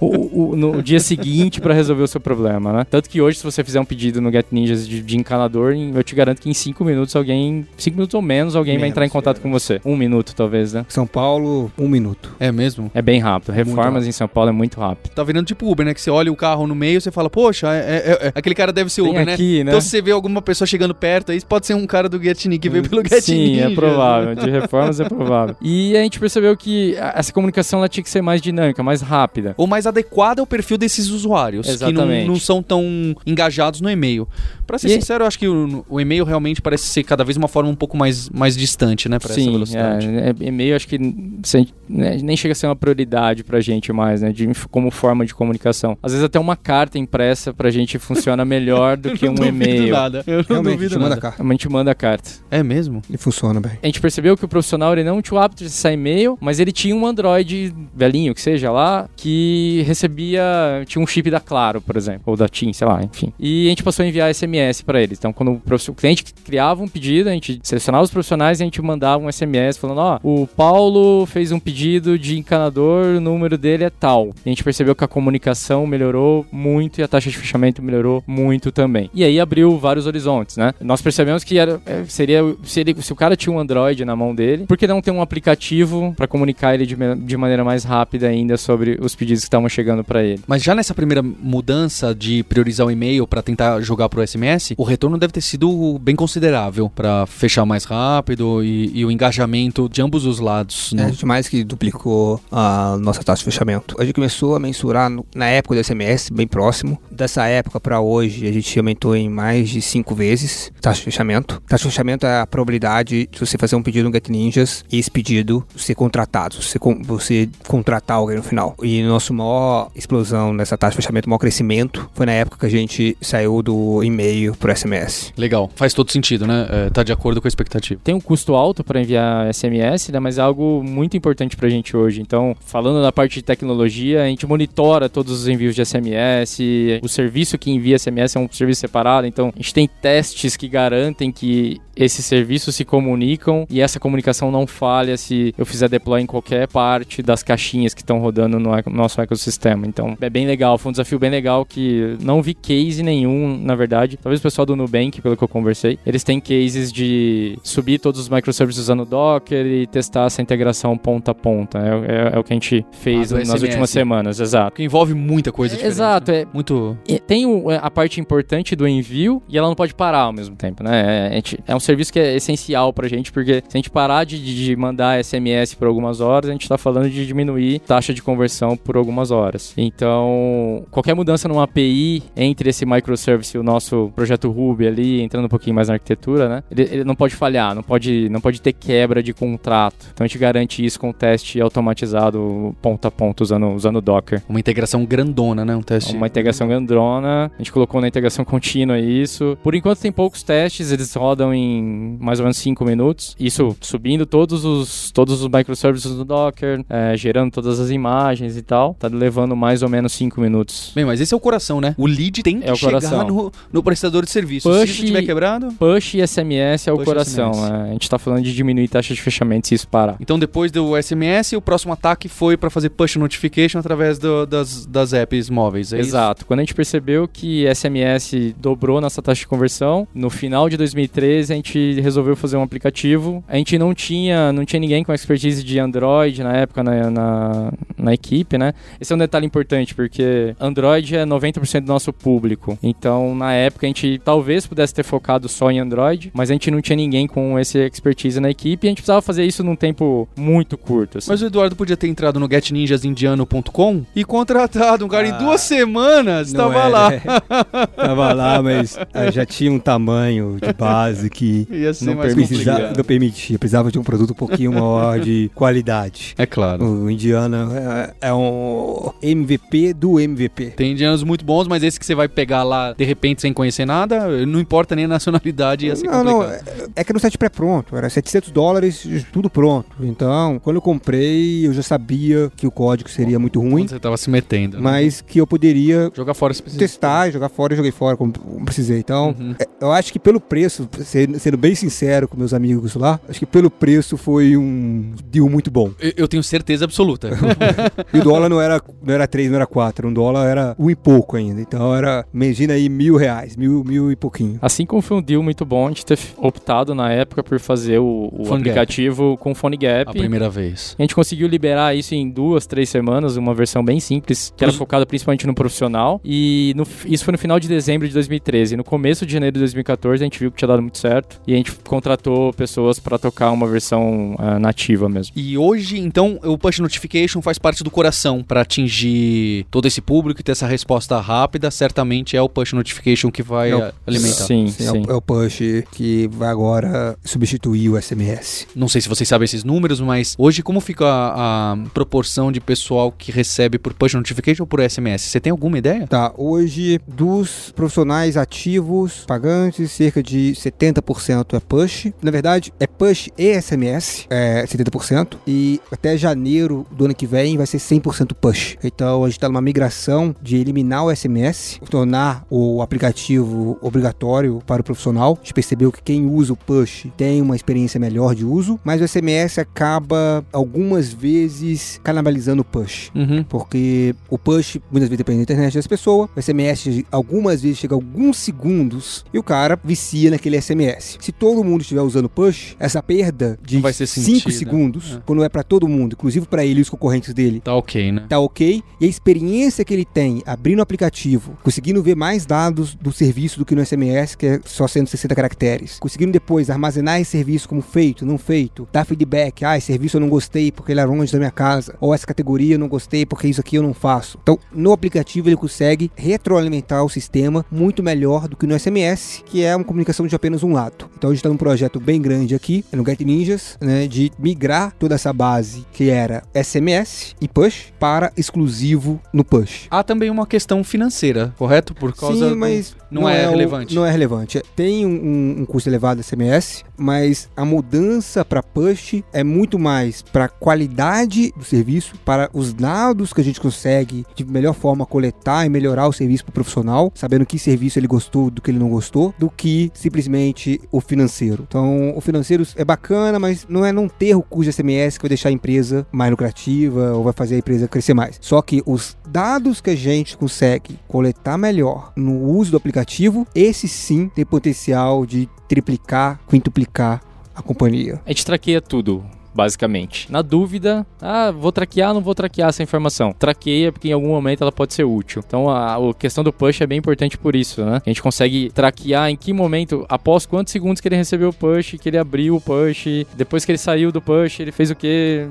[0.00, 2.86] o, o, no dia seguinte para resolver o seu problema, né?
[2.88, 6.02] Tanto que hoje, se você fizer um pedido no Get Ninjas de, de encanador, eu
[6.02, 9.06] te garanto que em cinco minutos alguém, cinco minutos ou menos, alguém menos, vai entrar
[9.06, 9.40] em contato é.
[9.40, 9.80] com você.
[9.84, 10.84] Um minuto, talvez, né?
[10.88, 12.34] São Paulo, um minuto.
[12.38, 12.90] É mesmo?
[12.94, 13.52] É bem rápido.
[13.52, 14.08] Reformas rápido.
[14.08, 15.12] em São Paulo é muito rápido.
[15.14, 15.94] Tá virando tipo Uber, né?
[15.94, 18.72] Que você olha o carro no meio, você fala, poxa, é, é, é aquele cara
[18.72, 19.34] deve ser Uber, né?
[19.34, 19.70] aqui, né?
[19.70, 22.42] Então se você vê alguma pessoa chegando perto, aí pode ser um cara do Get
[22.58, 24.34] que veio pelo Get Sim, é provável.
[24.34, 25.56] De reformas é provável.
[25.60, 29.54] E a gente percebeu que essa comunicação ela tinha que ser mais dinâmica, mais rápida.
[29.56, 31.68] Ou mais adequada ao perfil desses usuários.
[31.68, 32.22] Exatamente.
[32.22, 32.84] Que não, não são tão
[33.26, 34.28] engajados no e-mail.
[34.66, 34.90] Pra ser e...
[34.92, 37.74] sincero, eu acho que o, o, e-mail realmente parece ser cada vez uma forma um
[37.74, 39.18] pouco mais, mais distante, né?
[39.20, 40.08] Sim, essa velocidade.
[40.08, 44.22] É, é, e-mail acho que né, nem chega a ser uma prioridade pra gente mais,
[44.22, 44.32] né?
[44.32, 45.98] De, como forma de comunicação.
[46.02, 49.92] Às vezes até uma carta impressa pra gente funciona melhor do que um e-mail.
[49.92, 50.24] Nada.
[50.26, 51.08] Eu não Realmente, duvido a gente nada.
[51.10, 51.42] Manda carta.
[51.42, 52.30] A gente manda a carta.
[52.50, 53.02] É mesmo?
[53.10, 53.72] E funciona bem.
[53.82, 56.58] A gente percebeu que o profissional ele não tinha o hábito de acessar e-mail, mas
[56.58, 60.42] ele tinha um Android velhinho, que seja lá, que recebia.
[60.86, 63.32] tinha um chip da Claro, por exemplo, ou da TIM, sei lá, enfim.
[63.38, 65.18] E a gente passou a enviar SMS para eles.
[65.18, 68.80] Então, quando o, cliente criava um pedido, a gente selecionava os profissionais e a gente
[68.80, 73.58] mandava um SMS falando: ó, oh, o Paulo fez um pedido de encanador, o número
[73.58, 74.28] dele é tal.
[74.44, 78.22] E a gente percebeu que a comunicação melhorou muito e a taxa de fechamento melhorou
[78.26, 79.10] muito também.
[79.14, 80.72] E aí abriu vários horizontes, né?
[80.80, 84.16] Nós percebemos que era, é, seria se, ele, se o cara tinha um Android na
[84.16, 87.84] mão dele, por que não ter um aplicativo para comunicar ele de, de maneira mais
[87.84, 90.40] rápida ainda sobre os pedidos que estavam chegando para ele?
[90.46, 94.84] Mas já nessa primeira mudança de priorizar o e-mail para tentar jogar pro SMS, o
[94.84, 100.02] retorno deve ter sido bem considerável para fechar mais rápido e, e, o engajamento de
[100.02, 100.92] ambos os lados.
[100.92, 101.02] Né?
[101.02, 103.96] É, a gente mais que duplicou a nossa taxa de fechamento.
[103.98, 106.98] A gente começou a mensurar no, na época do SMS, bem próximo.
[107.10, 111.62] Dessa época para hoje, a gente aumentou em mais de cinco vezes taxa de fechamento.
[111.66, 114.98] Taxa de fechamento é a probabilidade de você fazer um pedido no Get Ninjas e
[114.98, 118.74] esse pedido ser contratado, você, você contratar alguém no final.
[118.82, 122.68] E nosso maior explosão nessa taxa de fechamento, maior crescimento, foi na época que a
[122.68, 125.32] gente saiu do e-mail pro SMS.
[125.36, 126.66] Legal, faz todo sentido, né?
[126.68, 128.00] É, tá de acordo com a expectativa.
[128.02, 130.18] Tem um custo alto para enviar SMS, né?
[130.18, 132.20] Mas é algo muito importante pra gente hoje.
[132.20, 136.58] Então, falando da parte de tecnologia, a gente monitora todos os envios de SMS,
[137.02, 140.68] o serviço que envia SMS é um serviço separado, então a gente tem testes que
[140.68, 146.22] garantem que esses serviços se comunicam e essa comunicação não falha se eu fizer deploy
[146.22, 148.58] em qualquer parte das caixinhas que estão rodando no
[148.90, 149.86] nosso ecossistema.
[149.86, 153.74] Então é bem legal, foi um desafio bem legal que não vi case nenhum, na
[153.74, 154.18] verdade.
[154.20, 158.20] Talvez o pessoal do Nubank, pelo que eu conversei, eles têm cases de subir todos
[158.20, 161.78] os microservices usando Docker e testar essa integração ponta a ponta.
[161.78, 163.62] É, é, é o que a gente fez ah, nas SMS.
[163.62, 164.76] últimas semanas, exato.
[164.76, 165.94] Que envolve muita coisa diferente.
[165.94, 166.42] Exato, né?
[166.42, 166.96] é muito.
[167.26, 167.44] Tem
[167.80, 171.36] a parte importante do envio e ela não pode parar ao mesmo tempo, né?
[171.36, 174.38] É, é um serviço que é essencial pra gente, porque se a gente parar de,
[174.38, 178.76] de mandar SMS por algumas horas, a gente tá falando de diminuir taxa de conversão
[178.76, 179.72] por algumas horas.
[179.76, 185.46] Então, qualquer mudança numa API entre esse microservice e o nosso projeto Ruby ali, entrando
[185.46, 186.62] um pouquinho mais na arquitetura, né?
[186.70, 190.06] Ele, ele não pode falhar, não pode, não pode ter quebra de contrato.
[190.12, 194.42] Então a gente garante isso com o teste automatizado ponto a ponto usando, usando Docker.
[194.48, 195.76] Uma integração grandona, né?
[195.76, 196.16] Um teste.
[196.16, 197.50] Uma integração grandona.
[197.54, 199.56] A gente colocou na integração contínua isso.
[199.62, 203.36] Por enquanto tem poucos testes, eles rodam em mais ou menos 5 minutos.
[203.38, 208.11] Isso subindo todos os, todos os microservices do Docker, é, gerando todas as imagens
[208.56, 208.94] e tal.
[208.94, 210.92] Tá levando mais ou menos 5 minutos.
[210.94, 211.94] Bem, mas esse é o coração, né?
[211.98, 214.68] O lead tem que É chegar no, no prestador de serviço.
[214.68, 215.68] Push Se isso tiver quebrado.
[215.78, 217.52] Push e SMS é o coração.
[217.52, 217.88] Né?
[217.90, 220.16] A gente tá falando de diminuir taxa de fechamento se isso parar.
[220.20, 224.86] Então, depois do SMS, o próximo ataque foi para fazer push notification através do- das,
[224.86, 225.92] das apps móveis.
[225.92, 226.10] É isso?
[226.10, 226.46] Exato.
[226.46, 231.52] Quando a gente percebeu que SMS dobrou nossa taxa de conversão, no final de 2013
[231.52, 233.42] a gente resolveu fazer um aplicativo.
[233.48, 237.72] A gente não tinha, não tinha ninguém com expertise de Android na época na, na,
[238.02, 238.74] na equipe, né?
[239.00, 242.78] Esse é um detalhe importante, porque Android é 90% do nosso público.
[242.82, 246.70] Então, na época, a gente talvez pudesse ter focado só em Android, mas a gente
[246.70, 249.76] não tinha ninguém com esse expertise na equipe e a gente precisava fazer isso num
[249.76, 251.18] tempo muito curto.
[251.18, 251.30] assim.
[251.30, 255.60] Mas o Eduardo podia ter entrado no getninjasindiano.com e contratado um cara em Ah, duas
[255.60, 256.52] semanas.
[256.52, 257.12] Tava era, lá.
[257.12, 257.20] é.
[257.96, 262.34] Tava lá, mas ah, já tinha um tamanho de base que Ia ser Não mais
[262.34, 262.96] precisa, complicado.
[262.96, 263.58] não permitia.
[263.58, 266.34] Precisava de um produto um pouquinho maior de qualidade.
[266.38, 266.84] É claro.
[266.84, 270.66] O Indiana é, é um MVP do MVP.
[270.76, 273.84] Tem indianos muito bons, mas esse que você vai pegar lá de repente sem conhecer
[273.84, 276.90] nada, não importa nem a nacionalidade, ia ser Não, não, complicado.
[276.96, 279.88] é, é que um site pré-pronto, era 700 dólares, tudo pronto.
[280.00, 284.16] Então, quando eu comprei, eu já sabia que o código seria muito ruim, você tava
[284.16, 284.76] se metendo.
[284.78, 284.82] né?
[284.82, 286.78] mas que eu poderia Jogar fora se precisa.
[286.80, 288.32] testar, jogar fora e joguei fora como
[288.64, 288.98] precisei.
[288.98, 289.54] Então, Uhum.
[289.58, 293.38] é, eu acho que pelo preço, sendo, sendo bem sincero com meus amigos lá, acho
[293.38, 295.90] que pelo preço foi um deal muito bom.
[296.00, 297.30] Eu, eu tenho certeza absoluta.
[298.12, 300.90] E o dólar não era, não era 3, não era 4, um dólar era um
[300.90, 301.60] e pouco ainda.
[301.60, 304.58] Então era, imagina aí, mil reais, mil, mil e pouquinho.
[304.60, 307.98] Assim como foi um deal muito bom a gente ter optado na época por fazer
[307.98, 310.10] o, o aplicativo com Phone Gap.
[310.10, 310.94] a primeira vez.
[310.98, 314.70] A gente conseguiu liberar isso em duas, três semanas, uma versão bem simples, que era
[314.70, 316.20] Pros- focada principalmente no profissional.
[316.24, 318.76] E no- isso foi no final de dezembro de 2013.
[318.76, 321.40] No começo de janeiro de 2014, a gente viu que tinha dado muito certo.
[321.46, 325.32] E a gente contratou pessoas para tocar uma versão ah, nativa mesmo.
[325.36, 330.40] E hoje, então, o push notification faz parte do coração para atingir todo esse público
[330.40, 331.70] e ter essa resposta rápida.
[331.70, 334.44] Certamente é o push notification que vai É o- alimentar.
[334.44, 334.86] Sim, Sim, sim.
[334.86, 335.60] É, o, é o push
[335.92, 338.66] que vai agora substituir o SMS.
[338.76, 342.60] Não sei se vocês sabem esses números, mas hoje como fica a, a proporção de
[342.60, 345.22] pessoal que recebe por push notification ou por SMS?
[345.22, 346.06] Você tem alguma ideia?
[346.06, 352.06] Tá, hoje dos profissionais ativos pagantes, cerca de 70% é push.
[352.22, 355.36] Na verdade, é push e SMS, é 70%.
[355.46, 358.76] E até janeiro do ano que vem vai ser 100% push.
[358.82, 364.80] Então a gente está numa migração de eliminar o SMS, tornar o aplicativo obrigatório para
[364.80, 365.36] o profissional.
[365.40, 369.00] A gente percebeu que quem usa o push tem uma experiência melhor de uso, mas
[369.00, 373.10] o SMS acaba algumas vezes canibalizando o push.
[373.14, 373.44] Uhum.
[373.44, 377.94] Porque o push muitas vezes depende da internet das pessoas, o SMS algumas vezes chega
[377.94, 381.18] a alguns segundos e o cara vicia naquele SMS.
[381.20, 384.50] Se todo mundo estiver usando push, essa perda de Não vai ser 5 sentida.
[384.52, 385.22] segundos, É.
[385.26, 388.26] quando é pra todo mundo, inclusive pra ele e os concorrentes dele, Tá ok, né?
[388.28, 388.82] tá ok.
[389.00, 393.58] E a experiência que ele tem abrindo o aplicativo, conseguindo ver mais dados do serviço
[393.58, 397.82] do que no SMS, que é só 160 caracteres, conseguindo depois armazenar esse serviço como
[397.82, 401.32] feito, não feito, dar feedback, ah, esse serviço eu não gostei porque ele era longe
[401.32, 404.38] da minha casa, ou essa categoria eu não gostei porque isso aqui eu não faço.
[404.42, 409.62] Então, no aplicativo ele consegue retroalimentar o sistema muito melhor do que no SMS, que
[409.62, 411.08] é uma comunicação de apenas um lado.
[411.16, 414.94] Então a gente está num projeto bem grande aqui, no Get Ninjas, né, de migrar
[414.98, 419.86] toda essa base que era SMS e push para exclusivo no push.
[419.90, 421.94] Há também uma questão financeira, correto?
[421.94, 423.94] Por causa Sim, do- mas não é o- relevante.
[423.94, 424.62] não é relevante.
[424.76, 430.22] Tem um, um custo elevado de SMS, mas a mudança para push é muito mais
[430.22, 435.66] para qualidade do serviço, para os dados que a gente consegue de melhor forma coletar
[435.66, 438.78] e melhorar o serviço para o profissional, sabendo que serviço ele gostou do que ele
[438.78, 441.64] não gostou, do que simplesmente o financeiro.
[441.68, 445.22] Então, o financeiro é bacana, mas não é não ter o custo de SMS que
[445.24, 448.38] vai deixar a empresa mais lucrativa ou vai fazer a empresa crescer mais.
[448.40, 453.88] Só que os dados que a gente consegue coletar melhor no uso do aplicativo, esse
[453.88, 457.22] sim tem potencial de triplicar, quintuplicar
[457.54, 458.20] a companhia.
[458.24, 459.24] A gente traqueia tudo.
[459.54, 460.30] Basicamente.
[460.30, 463.32] Na dúvida, ah, vou traquear, não vou traquear essa informação.
[463.38, 465.42] Traqueia porque em algum momento ela pode ser útil.
[465.46, 468.00] Então a, a questão do push é bem importante por isso, né?
[468.04, 471.96] A gente consegue traquear em que momento, após quantos segundos que ele recebeu o push,
[472.00, 475.46] que ele abriu o push, depois que ele saiu do push, ele fez o quê?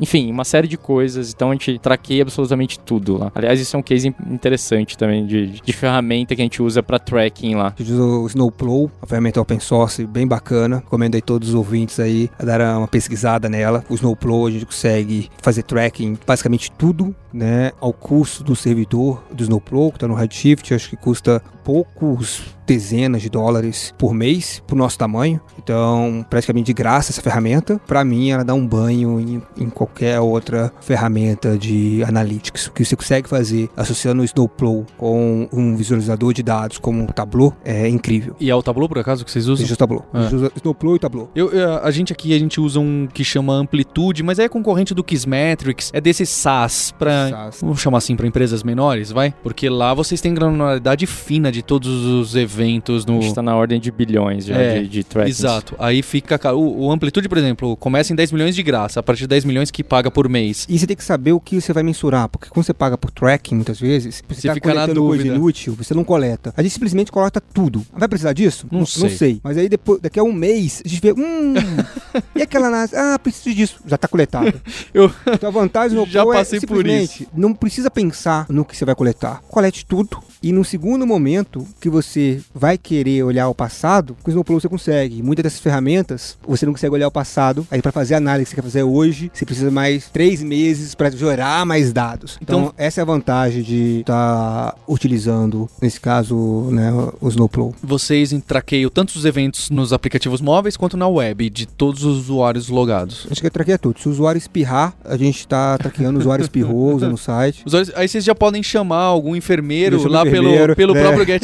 [0.00, 1.32] Enfim, uma série de coisas.
[1.32, 3.32] Então a gente traqueia absolutamente tudo lá.
[3.34, 6.98] Aliás, isso é um case interessante também de, de ferramenta que a gente usa para
[6.98, 7.74] tracking lá.
[7.78, 10.76] A gente usa o Snowplow, uma ferramenta open source bem bacana.
[10.76, 13.84] Recomendo aí todos os ouvintes aí a dar uma pesquisada nela.
[13.88, 19.42] O Snowplow a gente consegue fazer tracking basicamente tudo, né, ao custo do servidor do
[19.42, 24.76] Snowplow, que está no Redshift, acho que custa poucos dezenas de dólares por mês pro
[24.76, 25.40] nosso tamanho.
[25.62, 27.80] Então, praticamente de graça essa ferramenta.
[27.86, 32.66] Para mim, ela dá um banho em, em, qualquer outra ferramenta de analytics.
[32.68, 37.12] O que você consegue fazer associando o Snowplow com um visualizador de dados como o
[37.12, 38.34] Tableau é incrível.
[38.40, 39.64] E é o Tableau, por acaso, que vocês usam?
[39.64, 40.04] Isso, o Tableau.
[40.12, 40.18] É.
[40.18, 41.30] A gente usa Snowplow e Tableau.
[41.34, 44.94] Eu, eu- a gente aqui, a gente usa um que chama Amplitude, mas é concorrente
[44.94, 47.21] do Kissmetrics, é desse SaaS pra...
[47.60, 49.34] Vamos chamar assim pra empresas menores, vai?
[49.42, 53.18] Porque lá vocês têm granularidade fina de todos os eventos no...
[53.18, 55.30] A gente tá na ordem de bilhões já É, de, de tracking.
[55.30, 55.74] Exato.
[55.78, 56.38] Aí fica.
[56.38, 59.28] ca- O, o Amplitude, por exemplo, começa em 10 milhões de graça, a partir de
[59.28, 60.66] 10 milhões que paga por mês.
[60.68, 63.10] E você tem que saber o que você vai mensurar, porque quando você paga por
[63.10, 65.36] tracking, muitas vezes, você, Você tá fica na coletando coisa dúvida.
[65.36, 66.52] inútil, você não coleta.
[66.56, 67.84] A gente simplesmente coleta tudo.
[67.92, 68.66] Vai precisar disso?
[68.70, 69.10] Não Não sei.
[69.10, 69.40] sei.
[69.42, 71.54] Mas aí depois, daqui a um mês, a gente vê, hum,
[72.36, 72.94] e aquela análise?
[72.96, 73.76] Ah, preciso disso.
[73.86, 74.52] Já tá coletado.
[74.92, 76.84] Eu- Então a vantagem no Já Flow passei é por
[77.34, 79.42] não precisa pensar no que você vai coletar.
[79.48, 80.18] Colete tudo.
[80.42, 84.68] E no segundo momento que você vai querer olhar o passado, com o Snowplow você
[84.68, 85.22] consegue.
[85.22, 87.64] Muitas dessas ferramentas, você não consegue olhar o passado.
[87.70, 90.94] Aí para fazer a análise que você quer fazer hoje, você precisa mais três meses
[90.96, 92.38] para gerar mais dados.
[92.42, 97.74] Então, Então- essa é a vantagem de estar utilizando, nesse caso, né, o Snowplow.
[97.82, 102.68] Vocês traqueiam tanto os eventos nos aplicativos móveis quanto na web, de todos os usuários
[102.68, 103.22] logados.
[103.26, 103.98] A gente quer traquear tudo.
[104.00, 107.62] Se o usuário espirrar, a gente está traqueando o usuário espirrou, usando o site.
[107.64, 110.94] Os usuários- Aí vocês já podem chamar algum enfermeiro Deixa no lá pelo, enfermeiro, pelo
[110.94, 111.00] né?
[111.02, 111.42] próprio Get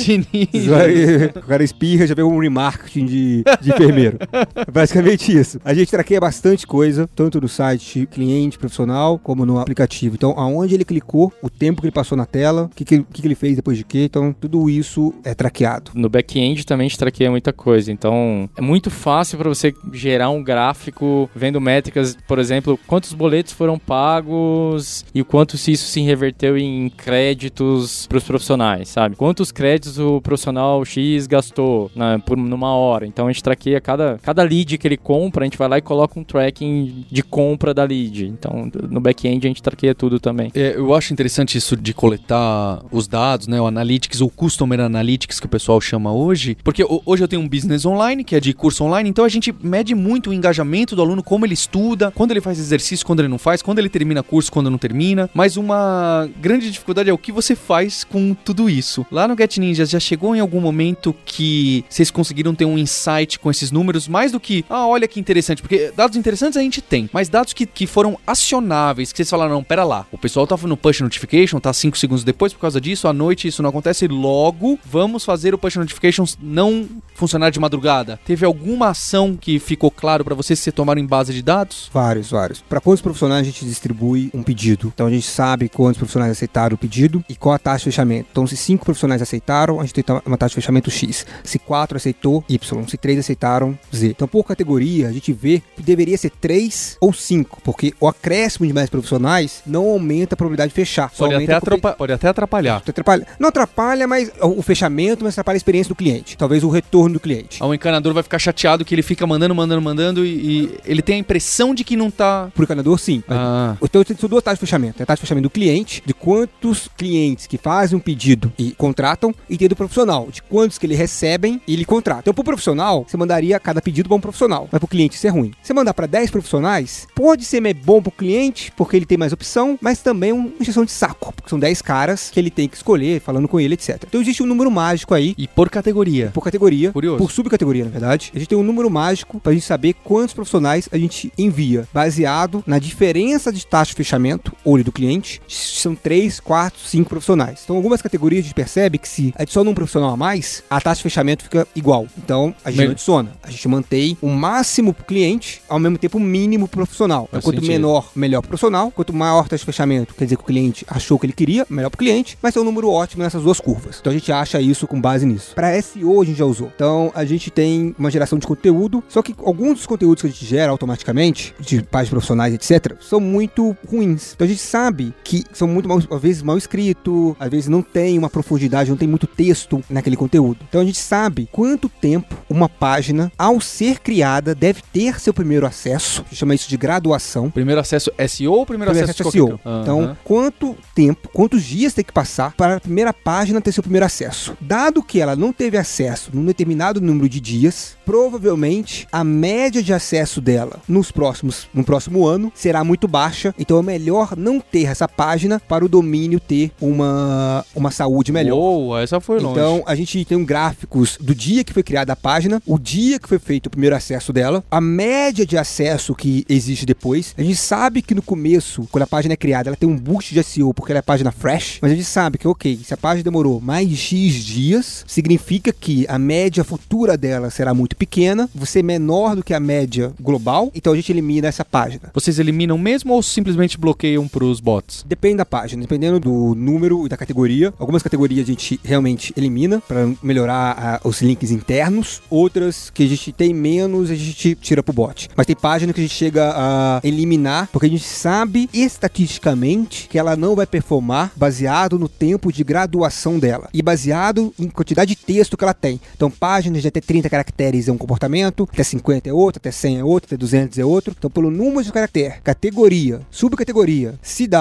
[0.54, 4.18] O usuário- o cara espirra, já pegou um remarketing de, de enfermeiro.
[4.54, 5.60] É Basicamente isso.
[5.64, 10.14] A gente traqueia bastante coisa, tanto no site cliente profissional, como no aplicativo.
[10.14, 13.26] Então, aonde ele clicou, o tempo que ele passou na tela, o que, que que
[13.26, 14.04] ele fez depois de quê.
[14.04, 15.90] Então, tudo isso é traqueado.
[15.94, 17.90] No back-end também a gente traqueia muita coisa.
[17.92, 23.52] Então, é muito fácil para você gerar um gráfico vendo métricas, por exemplo, quantos boletos
[23.52, 29.16] foram pagos e o quanto se isso se reverteu em créditos para os profissionais, sabe?
[29.16, 33.06] Quantos créditos o profissional X gastou na, por numa hora.
[33.06, 35.82] Então, a gente traqueia cada, cada lead que ele compra, a gente vai lá e
[35.82, 38.26] coloca um tracking de compra da lead.
[38.26, 40.50] Então, no back-end a gente traqueia tudo também.
[40.54, 43.60] É, eu acho interessante isso de coletar os dados, né?
[43.60, 46.56] O Analytics, ou Customer Analytics, que o pessoal chama hoje.
[46.64, 49.28] Porque ho- hoje eu tenho um business online, que é de curso online, então a
[49.28, 53.20] gente mede muito o engajamento do aluno, como ele estuda, quando ele faz exercício, quando
[53.20, 55.28] ele não faz, quando ele termina curso, quando não termina.
[55.38, 59.06] Mas uma grande dificuldade é o que você faz com tudo isso.
[59.08, 63.38] Lá no Get Ninjas, já chegou em algum momento que vocês conseguiram ter um insight
[63.38, 66.82] com esses números, mais do que, ah, olha que interessante, porque dados interessantes a gente
[66.82, 70.44] tem, mas dados que, que foram acionáveis, que vocês falaram, não, pera lá, o pessoal
[70.44, 73.70] tava no push notification, tá 5 segundos depois por causa disso, à noite isso não
[73.70, 78.18] acontece, logo vamos fazer o push notifications não funcionar de madrugada.
[78.24, 81.90] Teve alguma ação que ficou claro pra vocês vocês tomaram em base de dados?
[81.92, 82.60] Vários, vários.
[82.60, 84.90] Para quantos profissionais a gente distribui um pedido?
[84.94, 88.28] Então a gente sabe quantos profissionais aceitaram o pedido e qual a taxa de fechamento.
[88.30, 91.26] Então se cinco profissionais aceitaram, a gente tem uma taxa de fechamento X.
[91.44, 92.86] Se quatro aceitou, Y.
[92.88, 94.08] Se três aceitaram, Z.
[94.08, 98.66] Então por categoria a gente vê que deveria ser três ou cinco, porque o acréscimo
[98.66, 101.10] de mais profissionais não aumenta a probabilidade de fechar.
[101.10, 102.76] Pode até, atrapa- pode até atrapalhar.
[102.86, 103.26] Atrapalha.
[103.38, 106.36] Não atrapalha, mas o fechamento, mas atrapalha a experiência do cliente.
[106.36, 107.62] Talvez o retorno do cliente.
[107.62, 110.28] O encanador vai ficar chateado que ele fica mandando, mandando, mandando e,
[110.64, 112.50] e ele tem a impressão de que não tá.
[112.54, 113.22] Por encanador, sim.
[113.28, 115.02] Ah, Então são duas taxas de fechamento.
[115.08, 119.34] A taxa de fechamento do cliente, de quantos clientes que fazem um pedido e contratam,
[119.48, 122.20] e tem do profissional, de quantos que ele recebem e ele contrata.
[122.20, 125.30] Então, pro profissional, você mandaria cada pedido para um profissional, mas pro cliente isso é
[125.30, 125.52] ruim.
[125.62, 129.78] Você mandar para 10 profissionais, pode ser bom pro cliente, porque ele tem mais opção,
[129.80, 133.18] mas também uma injeção de saco, porque são 10 caras que ele tem que escolher,
[133.18, 134.04] falando com ele, etc.
[134.06, 136.30] Então existe um número mágico aí e por categoria.
[136.34, 137.16] por categoria, Curioso.
[137.16, 138.30] por subcategoria, na verdade.
[138.34, 142.62] A gente tem um número mágico pra gente saber quantos profissionais a gente envia, baseado
[142.66, 147.60] na diferença de taxa de fechamento, olho do cliente, são 3, 4, 5 profissionais.
[147.64, 150.98] Então, algumas categorias a gente percebe que se adiciona um profissional a mais, a taxa
[150.98, 152.06] de fechamento fica igual.
[152.16, 153.32] Então, a gente Me- não adiciona.
[153.42, 157.26] A gente mantém o máximo pro cliente, ao mesmo tempo o mínimo pro profissional.
[157.28, 157.72] Então, quanto sentido.
[157.72, 158.90] menor, melhor pro profissional.
[158.90, 161.66] Quanto maior a taxa de fechamento, quer dizer que o cliente achou que ele queria,
[161.68, 162.38] melhor pro cliente.
[162.40, 163.98] Vai ser um número ótimo nessas duas curvas.
[164.00, 165.54] Então, a gente acha isso com base nisso.
[165.54, 166.70] Para SEO, a gente já usou.
[166.74, 170.30] Então, a gente tem uma geração de conteúdo, só que alguns dos conteúdos que a
[170.30, 174.32] gente gera automaticamente, de páginas profissionais, etc., são muito ruins.
[174.34, 174.87] Então, a gente sabe
[175.24, 178.96] que são muito mal, às vezes mal escrito, às vezes não tem uma profundidade, não
[178.96, 180.58] tem muito texto naquele conteúdo.
[180.68, 185.66] Então, a gente sabe quanto tempo uma página, ao ser criada, deve ter seu primeiro
[185.66, 186.22] acesso.
[186.22, 187.50] A gente chama isso de graduação.
[187.50, 189.58] Primeiro acesso SEO ou primeiro, Primeiro acesso, acesso SEO.
[189.58, 189.82] campo?
[189.82, 194.06] Então, quanto tempo, quantos dias tem que passar para a primeira página ter seu primeiro
[194.06, 194.56] acesso?
[194.60, 199.92] Dado que ela não teve acesso num determinado número de dias, provavelmente a média de
[199.92, 203.54] acesso dela nos próximos, no próximo ano será muito baixa.
[203.58, 208.56] Então é melhor não ter essa página para o domínio ter uma, uma saúde melhor.
[208.56, 209.58] Uou, essa foi longe.
[209.58, 213.18] Então, a gente tem um gráficos do dia que foi criada a página, o dia
[213.18, 217.34] que foi feito o primeiro acesso dela, a média de acesso que existe depois.
[217.36, 220.34] A gente sabe que no começo, quando a página é criada, ela tem um boost
[220.34, 222.96] de SEO porque ela é página fresh, mas a gente sabe que, ok, se a
[222.96, 228.80] página demorou mais X dias, significa que a média futura dela será muito pequena, você
[228.80, 232.10] é menor do que a média global, então a gente elimina essa página.
[232.14, 235.02] Vocês eliminam mesmo ou simplesmente bloqueiam pros bots?
[235.08, 237.72] Depende da página, dependendo do número e da categoria.
[237.78, 242.20] Algumas categorias a gente realmente elimina para melhorar ah, os links internos.
[242.28, 245.30] Outras que a gente tem menos, a gente tira pro bot.
[245.34, 250.18] Mas tem página que a gente chega a eliminar porque a gente sabe estatisticamente que
[250.18, 255.16] ela não vai performar baseado no tempo de graduação dela e baseado em quantidade de
[255.16, 255.98] texto que ela tem.
[256.14, 260.00] Então, páginas de até 30 caracteres é um comportamento, até 50 é outro, até 100
[260.00, 261.14] é outro, até 200 é outro.
[261.16, 264.57] Então, pelo número de caractere, categoria, subcategoria, cidade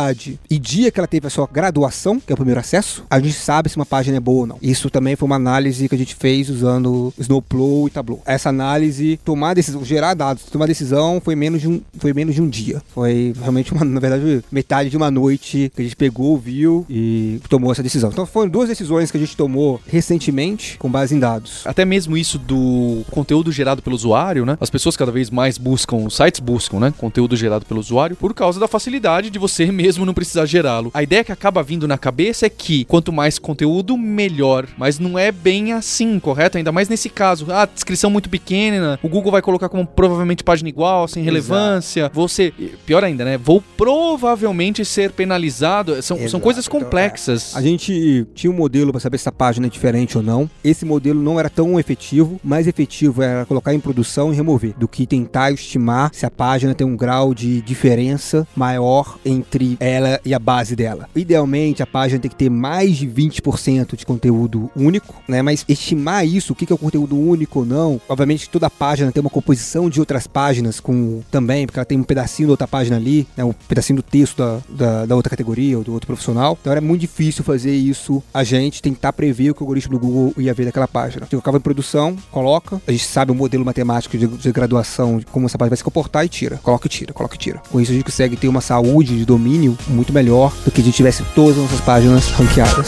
[0.49, 3.33] e dia que ela teve a sua graduação, que é o primeiro acesso, a gente
[3.33, 4.57] sabe se uma página é boa ou não.
[4.61, 8.21] Isso também foi uma análise que a gente fez usando Snowplow e Tableau.
[8.25, 12.41] Essa análise, tomar decisão, gerar dados, tomar decisão foi menos de um, foi menos de
[12.41, 12.81] um dia.
[12.93, 17.39] Foi realmente uma, na verdade, metade de uma noite que a gente pegou, viu e
[17.49, 18.09] tomou essa decisão.
[18.11, 21.61] Então foram duas decisões que a gente tomou recentemente com base em dados.
[21.65, 24.57] Até mesmo isso do conteúdo gerado pelo usuário, né?
[24.59, 26.93] As pessoas cada vez mais buscam, sites buscam, né?
[26.97, 30.91] Conteúdo gerado pelo usuário por causa da facilidade de você mesmo não precisar gerá-lo.
[30.93, 34.67] A ideia que acaba vindo na cabeça é que quanto mais conteúdo, melhor.
[34.77, 36.57] Mas não é bem assim, correto?
[36.57, 37.47] Ainda mais nesse caso.
[37.49, 42.11] Ah, descrição muito pequena, o Google vai colocar como provavelmente página igual, sem relevância.
[42.13, 42.53] Você,
[42.85, 43.38] pior ainda, né?
[43.38, 45.93] Vou provavelmente ser penalizado.
[46.01, 46.43] São, são Exato.
[46.43, 47.55] coisas Então, complexas.
[47.55, 50.49] A gente tinha um modelo para saber se a página é diferente ou não.
[50.63, 52.39] Esse modelo não era tão efetivo.
[52.43, 56.73] Mais efetivo era colocar em produção e remover, do que tentar estimar se a página
[56.73, 61.09] tem um grau de diferença maior entre ela e a base dela.
[61.15, 65.41] Idealmente, a página tem que ter mais de 20% de conteúdo único, né?
[65.41, 69.22] Mas estimar isso, o que é o conteúdo único ou não, obviamente toda página tem
[69.22, 72.95] uma composição de outras páginas com também, porque ela tem um pedacinho da outra página
[72.95, 73.43] ali, né?
[73.43, 76.57] Um pedacinho do texto da, da, da outra categoria ou do outro profissional.
[76.59, 79.99] Então era muito difícil fazer isso, a gente tentar prever o que o algoritmo do
[79.99, 81.22] Google ia ver daquela página.
[81.22, 85.20] A gente colocava em produção, coloca, a gente sabe o modelo matemático de, de graduação,
[85.20, 86.57] de como essa página vai se comportar e tira.
[86.57, 87.61] Coloca e tira, coloca e tira.
[87.72, 89.57] Com isso a gente consegue ter uma saúde de domínio
[89.88, 92.88] muito melhor do que gente tivesse todas as nossas páginas ranqueadas.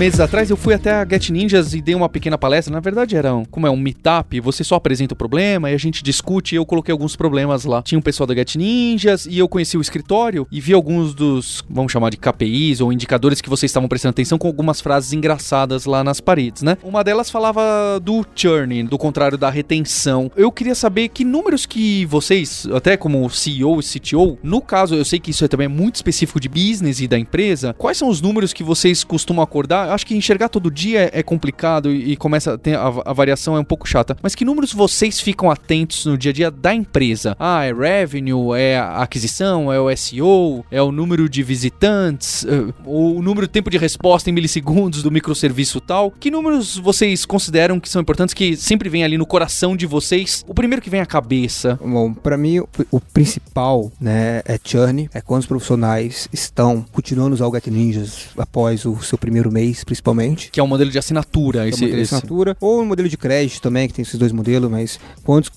[0.00, 2.72] Meses atrás eu fui até a Get Ninjas e dei uma pequena palestra.
[2.72, 5.76] Na verdade era um, como é um meetup, você só apresenta o problema e a
[5.76, 7.82] gente discute e eu coloquei alguns problemas lá.
[7.82, 11.62] Tinha um pessoal da Get Ninjas e eu conheci o escritório e vi alguns dos,
[11.68, 15.84] vamos chamar de KPIs ou indicadores que vocês estavam prestando atenção com algumas frases engraçadas
[15.84, 16.78] lá nas paredes, né?
[16.82, 20.32] Uma delas falava do churn, do contrário da retenção.
[20.34, 25.04] Eu queria saber que números que vocês, até como CEO e CTO, no caso, eu
[25.04, 28.22] sei que isso é também muito específico de business e da empresa, quais são os
[28.22, 29.89] números que vocês costumam acordar?
[29.90, 33.60] Acho que enxergar todo dia é complicado e, começa a ter a, a variação é
[33.60, 34.16] um pouco chata.
[34.22, 37.36] Mas que números vocês ficam atentos no dia a dia da empresa?
[37.38, 43.22] Ah, é revenue, é aquisição, é o SEO, é o número de visitantes, é, o
[43.22, 46.10] número de tempo de resposta em milissegundos do microserviço tal.
[46.10, 50.44] Que números vocês consideram que são importantes que sempre vem ali no coração de vocês?
[50.46, 51.78] O primeiro que vem à cabeça.
[51.82, 52.60] Bom, para mim
[52.90, 57.66] o, principal, né, é churn, é quando os profissionais estão continuando a usar o Get
[57.66, 60.50] Ninjas após o seu primeiro mês principalmente.
[60.50, 61.60] Que é um modelo de assinatura.
[61.60, 64.02] É um Esse, modelo de esse- assinatura, ou um modelo de crédito também, que tem
[64.02, 65.50] esses dois modelos, mas quantos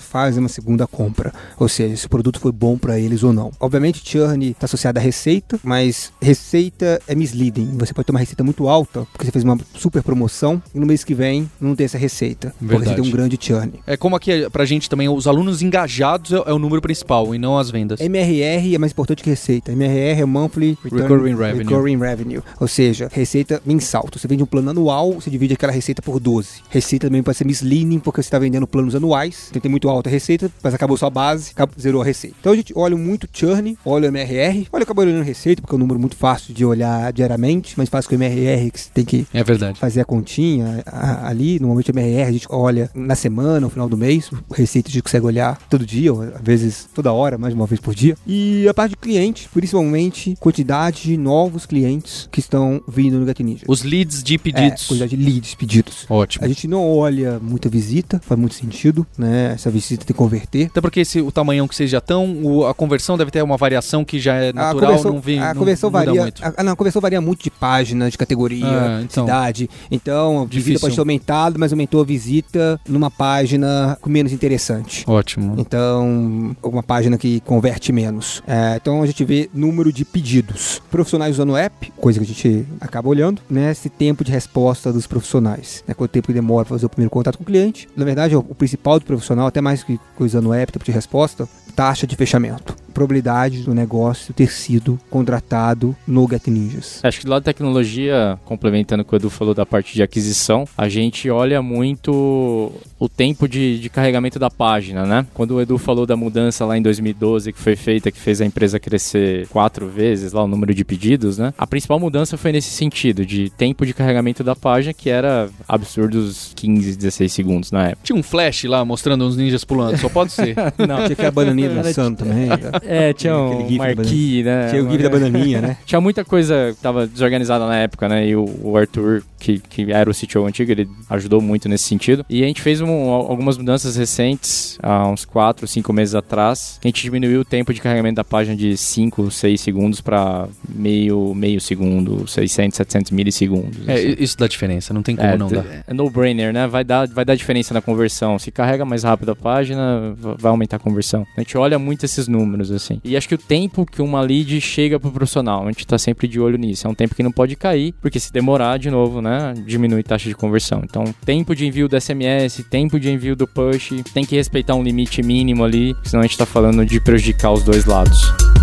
[0.00, 1.32] fazem uma segunda compra?
[1.58, 3.50] Ou seja, se o produto foi bom para eles ou não.
[3.60, 7.76] Obviamente, churn está associado à receita, mas receita é misleading.
[7.78, 10.86] Você pode ter uma receita muito alta, porque você fez uma super promoção, e no
[10.86, 12.54] mês que vem não tem essa receita.
[12.58, 13.02] Porque você Verdade.
[13.02, 13.72] tem um grande churn.
[13.86, 17.38] É como aqui pra gente também, os alunos engajados é, é o número principal e
[17.38, 18.00] não as vendas.
[18.00, 19.72] MRR é mais importante que receita.
[19.72, 21.64] MRR é Monthly Return- Recurring Revenue.
[21.64, 22.42] Recurring Revenue.
[22.60, 24.04] Ou seja, receita mensal.
[24.06, 26.62] Então, você vende um plano anual, você divide aquela receita por 12.
[26.70, 29.48] Receita também pode ser misleading, porque você está vendendo planos anuais.
[29.52, 32.36] Você tem muito alta receita, mas acabou sua base, acabou, zerou a receita.
[32.40, 35.76] Então a gente olha muito churn, olha o MRR, olha acabou olhando receita, porque é
[35.76, 39.04] um número muito fácil de olhar diariamente, mas fácil que o MRR, que você tem
[39.04, 39.78] que É verdade.
[39.78, 41.58] fazer a continha a- ali.
[41.58, 44.30] Normalmente o MRR a gente olha na semana, no final do mês.
[44.52, 47.66] Receita a gente consegue olhar todo dia, ou às vezes toda hora, mais de uma
[47.66, 48.16] vez por dia.
[48.26, 53.64] E a parte de cliente, principalmente quantidade de novos clientes que estão vindo no Ninja.
[53.68, 54.86] Os leads de É, pedidos.
[54.86, 56.06] quantidade de leads, pedidos.
[56.08, 56.44] Ótimo.
[56.44, 59.52] A gente não olha muita visita, faz muito sentido, né?
[59.54, 60.66] Essa visita tem que converter.
[60.66, 63.56] Até porque esse, o tamanhão que vocês já estão, o- a conversão deve ter uma
[63.56, 65.38] variação que já é natural, conversão, não vem.
[65.40, 66.22] a não conversão muda varia.
[66.22, 66.42] muito.
[66.44, 69.24] A, não, a conversão varia muito de página, de categoria, Ah, então.
[69.24, 69.68] cidade.
[69.90, 70.80] Então, a visita Difícil.
[70.80, 75.04] pode ter aumentado, mas aumentou a visita numa página com menos interessante.
[75.06, 75.54] Ótimo.
[75.58, 78.42] Então, uma página que converte menos.
[78.46, 80.80] É, então a gente vê número de pedidos.
[80.90, 83.70] Profissionais usando o app, coisa que a gente acaba olhando, né?
[83.70, 85.82] Esse tempo de resposta dos profissionais.
[85.86, 85.94] Né?
[85.94, 87.88] Quanto tempo demora para fazer o primeiro contato com o cliente.
[87.96, 91.48] Na verdade, o principal do profissional, até mais que usando o app, tempo de resposta,
[91.78, 92.74] taxa de fechamento.
[92.92, 96.98] Probabilidade do negócio ter sido contratado no Get Ninjas.
[97.04, 100.02] Acho que do lado da tecnologia, complementando o que o Edu falou da parte de
[100.02, 105.24] aquisição, a gente olha muito o tempo de, de carregamento da página, né?
[105.32, 108.44] Quando o Edu falou da mudança lá em 2012 que foi feita, que fez a
[108.44, 111.54] empresa crescer quatro vezes lá o número de pedidos, né?
[111.56, 116.50] A principal mudança foi nesse sentido, de tempo de carregamento da página, que era absurdos
[116.56, 118.00] 15, 16 segundos na época.
[118.02, 120.56] Tinha um flash lá mostrando uns ninjas pulando, só pode ser.
[120.76, 120.96] Não.
[121.04, 122.48] Tinha aquela bananinha dançando também.
[122.48, 122.80] tá?
[122.84, 124.70] É, tinha um gif da marquee, né?
[124.70, 125.76] Tinha o GIF da bananinha, né?
[125.86, 128.26] Tinha muita coisa que tava desorganizada na época, né?
[128.26, 132.24] E o, o Arthur, que, que era o CTO antigo, ele ajudou muito nesse sentido.
[132.28, 136.78] E a gente fez um- algumas mudanças recentes, há uns 4, 5 meses atrás.
[136.82, 141.34] A gente diminuiu o tempo de carregamento da página de 5, 6 segundos para meio,
[141.34, 143.88] meio segundo, 600, 700 milissegundos.
[143.88, 144.16] É, assim.
[144.18, 145.64] isso dá diferença, não tem como É, não dar.
[145.86, 146.66] é no-brainer, né?
[146.66, 148.38] Vai dar, vai dar diferença na conversão.
[148.38, 151.26] Se carrega mais rápido a página, va- vai aumentar a conversão.
[151.36, 153.00] A gente olha muito esses números, assim.
[153.04, 156.26] E acho que o tempo que uma lead chega pro profissional, a gente tá sempre
[156.28, 156.86] de olho nisso.
[156.86, 159.27] É um tempo que não pode cair, porque se demorar, de novo, né?
[159.64, 160.82] Diminui taxa de conversão.
[160.84, 164.82] Então, tempo de envio do SMS, tempo de envio do push, tem que respeitar um
[164.82, 168.57] limite mínimo ali, senão a gente tá falando de prejudicar os dois lados.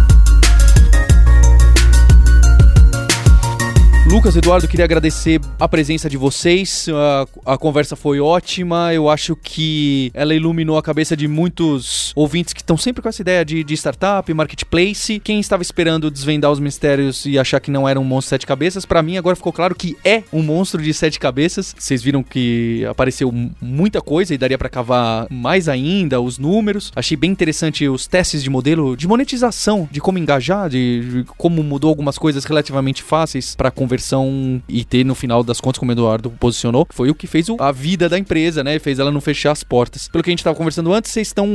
[4.16, 6.88] Lucas, Eduardo, queria agradecer a presença de vocês.
[6.88, 8.94] A, a conversa foi ótima.
[8.94, 13.22] Eu acho que ela iluminou a cabeça de muitos ouvintes que estão sempre com essa
[13.22, 15.20] ideia de, de startup, marketplace.
[15.20, 18.48] Quem estava esperando desvendar os mistérios e achar que não era um monstro de sete
[18.48, 21.76] cabeças, pra mim agora ficou claro que é um monstro de sete cabeças.
[21.78, 23.30] Vocês viram que apareceu
[23.62, 26.90] muita coisa e daria pra cavar mais ainda os números.
[26.96, 31.62] Achei bem interessante os testes de modelo de monetização, de como engajar, de, de como
[31.62, 33.70] mudou algumas coisas relativamente fáceis pra
[34.06, 37.50] conversão e ter no final das contas, como o Eduardo posicionou, foi o que fez
[37.50, 38.78] o- a vida da empresa, né?
[38.80, 40.08] Fez ela não fechar as portas.
[40.08, 41.48] Pelo que a gente tava conversando antes, vocês estão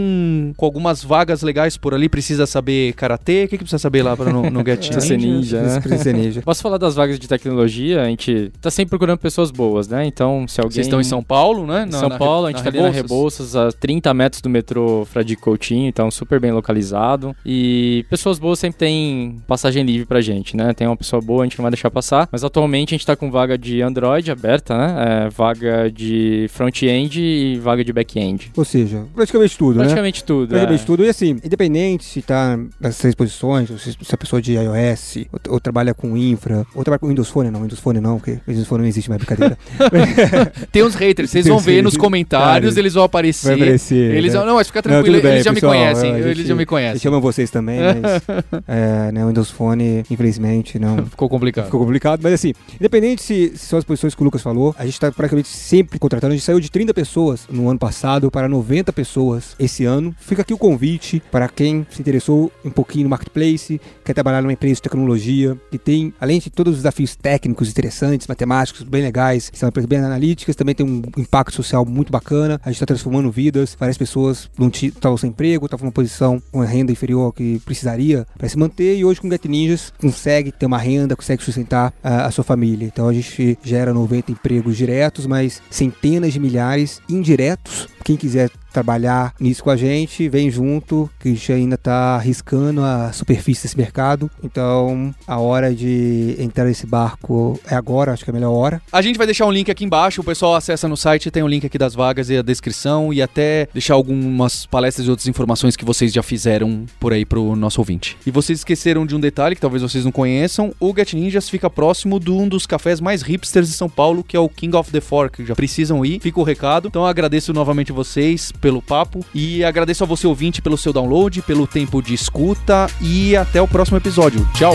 [0.56, 2.08] com algumas vagas legais por ali.
[2.08, 3.44] Precisa saber karatê?
[3.44, 5.80] O que, que precisa saber lá pra no, no Get ser ninja, né?
[5.80, 6.42] Precisa ser ninja.
[6.42, 8.02] Posso falar das vagas de tecnologia?
[8.02, 10.04] A gente tá sempre procurando pessoas boas, né?
[10.06, 10.74] Então, se alguém...
[10.74, 11.84] Vocês estão em São Paulo, né?
[11.86, 13.54] Em Na- São na- Paulo, a gente tá ali na Rebouças.
[13.54, 17.34] Rebouças, a 30 metros do metrô Fradique Coutinho, então super bem localizado.
[17.44, 20.72] E pessoas boas sempre tem passagem livre pra gente, né?
[20.72, 22.28] Tem uma pessoa boa, a gente não vai deixar passar.
[22.30, 25.26] Mas atualmente a gente tá com vaga de Android aberta, né?
[25.26, 28.52] É, vaga de front-end e vaga de back-end.
[28.56, 29.84] Ou seja, praticamente tudo, né?
[29.84, 30.48] Praticamente tudo.
[30.48, 30.86] Praticamente é.
[30.86, 31.04] tudo.
[31.04, 34.54] E assim, independente se tá nas três posições, ou se, se a pessoa é de
[34.54, 38.18] iOS, ou, ou trabalha com infra, ou trabalha com Windows Phone, não, Windows Phone não,
[38.18, 39.58] porque Windows Phone não existe mais brincadeira.
[40.70, 43.48] Tem uns haters, vocês vão ver nos comentários, eles vão aparecer.
[43.48, 44.14] Vai aparecer.
[44.14, 44.38] Eles né?
[44.38, 46.36] vão, não, mas fica Não, tranquilo, tudo bem, eles já pessoal, me conhecem, a eles
[46.36, 47.00] gente- já me conhecem.
[47.00, 48.22] chamo vocês também, mas
[48.68, 51.64] é, né, o Windows Phone, infelizmente, não Ficou complicado.
[51.64, 52.19] ficou complicado.
[52.22, 55.10] Mas assim, independente se, se são as posições que o Lucas falou, a gente tá
[55.10, 56.32] praticamente sempre contratando.
[56.32, 60.14] A gente saiu de 30 pessoas no ano passado para 90 pessoas esse ano.
[60.18, 64.52] Fica aqui o convite para quem se interessou um pouquinho no marketplace, quer trabalhar numa
[64.52, 69.50] empresa de tecnologia, que tem, além de todos os desafios técnicos interessantes, matemáticos, bem legais,
[69.54, 72.60] são empresas bem analíticas, também tem um impacto social muito bacana.
[72.64, 73.76] A gente está transformando vidas.
[73.78, 78.26] Várias pessoas não estavam sem emprego, estavam numa posição com uma renda inferior que precisaria
[78.36, 78.96] para se manter.
[78.96, 82.42] E hoje com Get Ninjas consegue ter uma renda, consegue sustentar a a, a sua
[82.42, 82.86] família.
[82.86, 87.88] Então a gente gera 90 empregos diretos, mas centenas de milhares indiretos.
[88.04, 92.82] Quem quiser trabalhar nisso com a gente, vem junto, que a gente ainda está arriscando
[92.82, 94.30] a superfície desse mercado.
[94.42, 98.80] Então, a hora de entrar nesse barco é agora, acho que é a melhor hora.
[98.92, 101.46] A gente vai deixar um link aqui embaixo, o pessoal acessa no site, tem o
[101.46, 105.26] um link aqui das vagas e a descrição e até deixar algumas palestras e outras
[105.26, 108.16] informações que vocês já fizeram por aí pro nosso ouvinte.
[108.24, 111.68] E vocês esqueceram de um detalhe que talvez vocês não conheçam, o Get Ninjas fica
[111.68, 114.90] próximo de um dos cafés mais hipsters de São Paulo, que é o King of
[114.90, 115.44] the Fork.
[115.44, 116.88] Já precisam ir, fica o recado.
[116.88, 121.66] Então agradeço novamente vocês pelo papo e agradeço a você ouvinte pelo seu download, pelo
[121.66, 124.46] tempo de escuta e até o próximo episódio.
[124.54, 124.74] Tchau.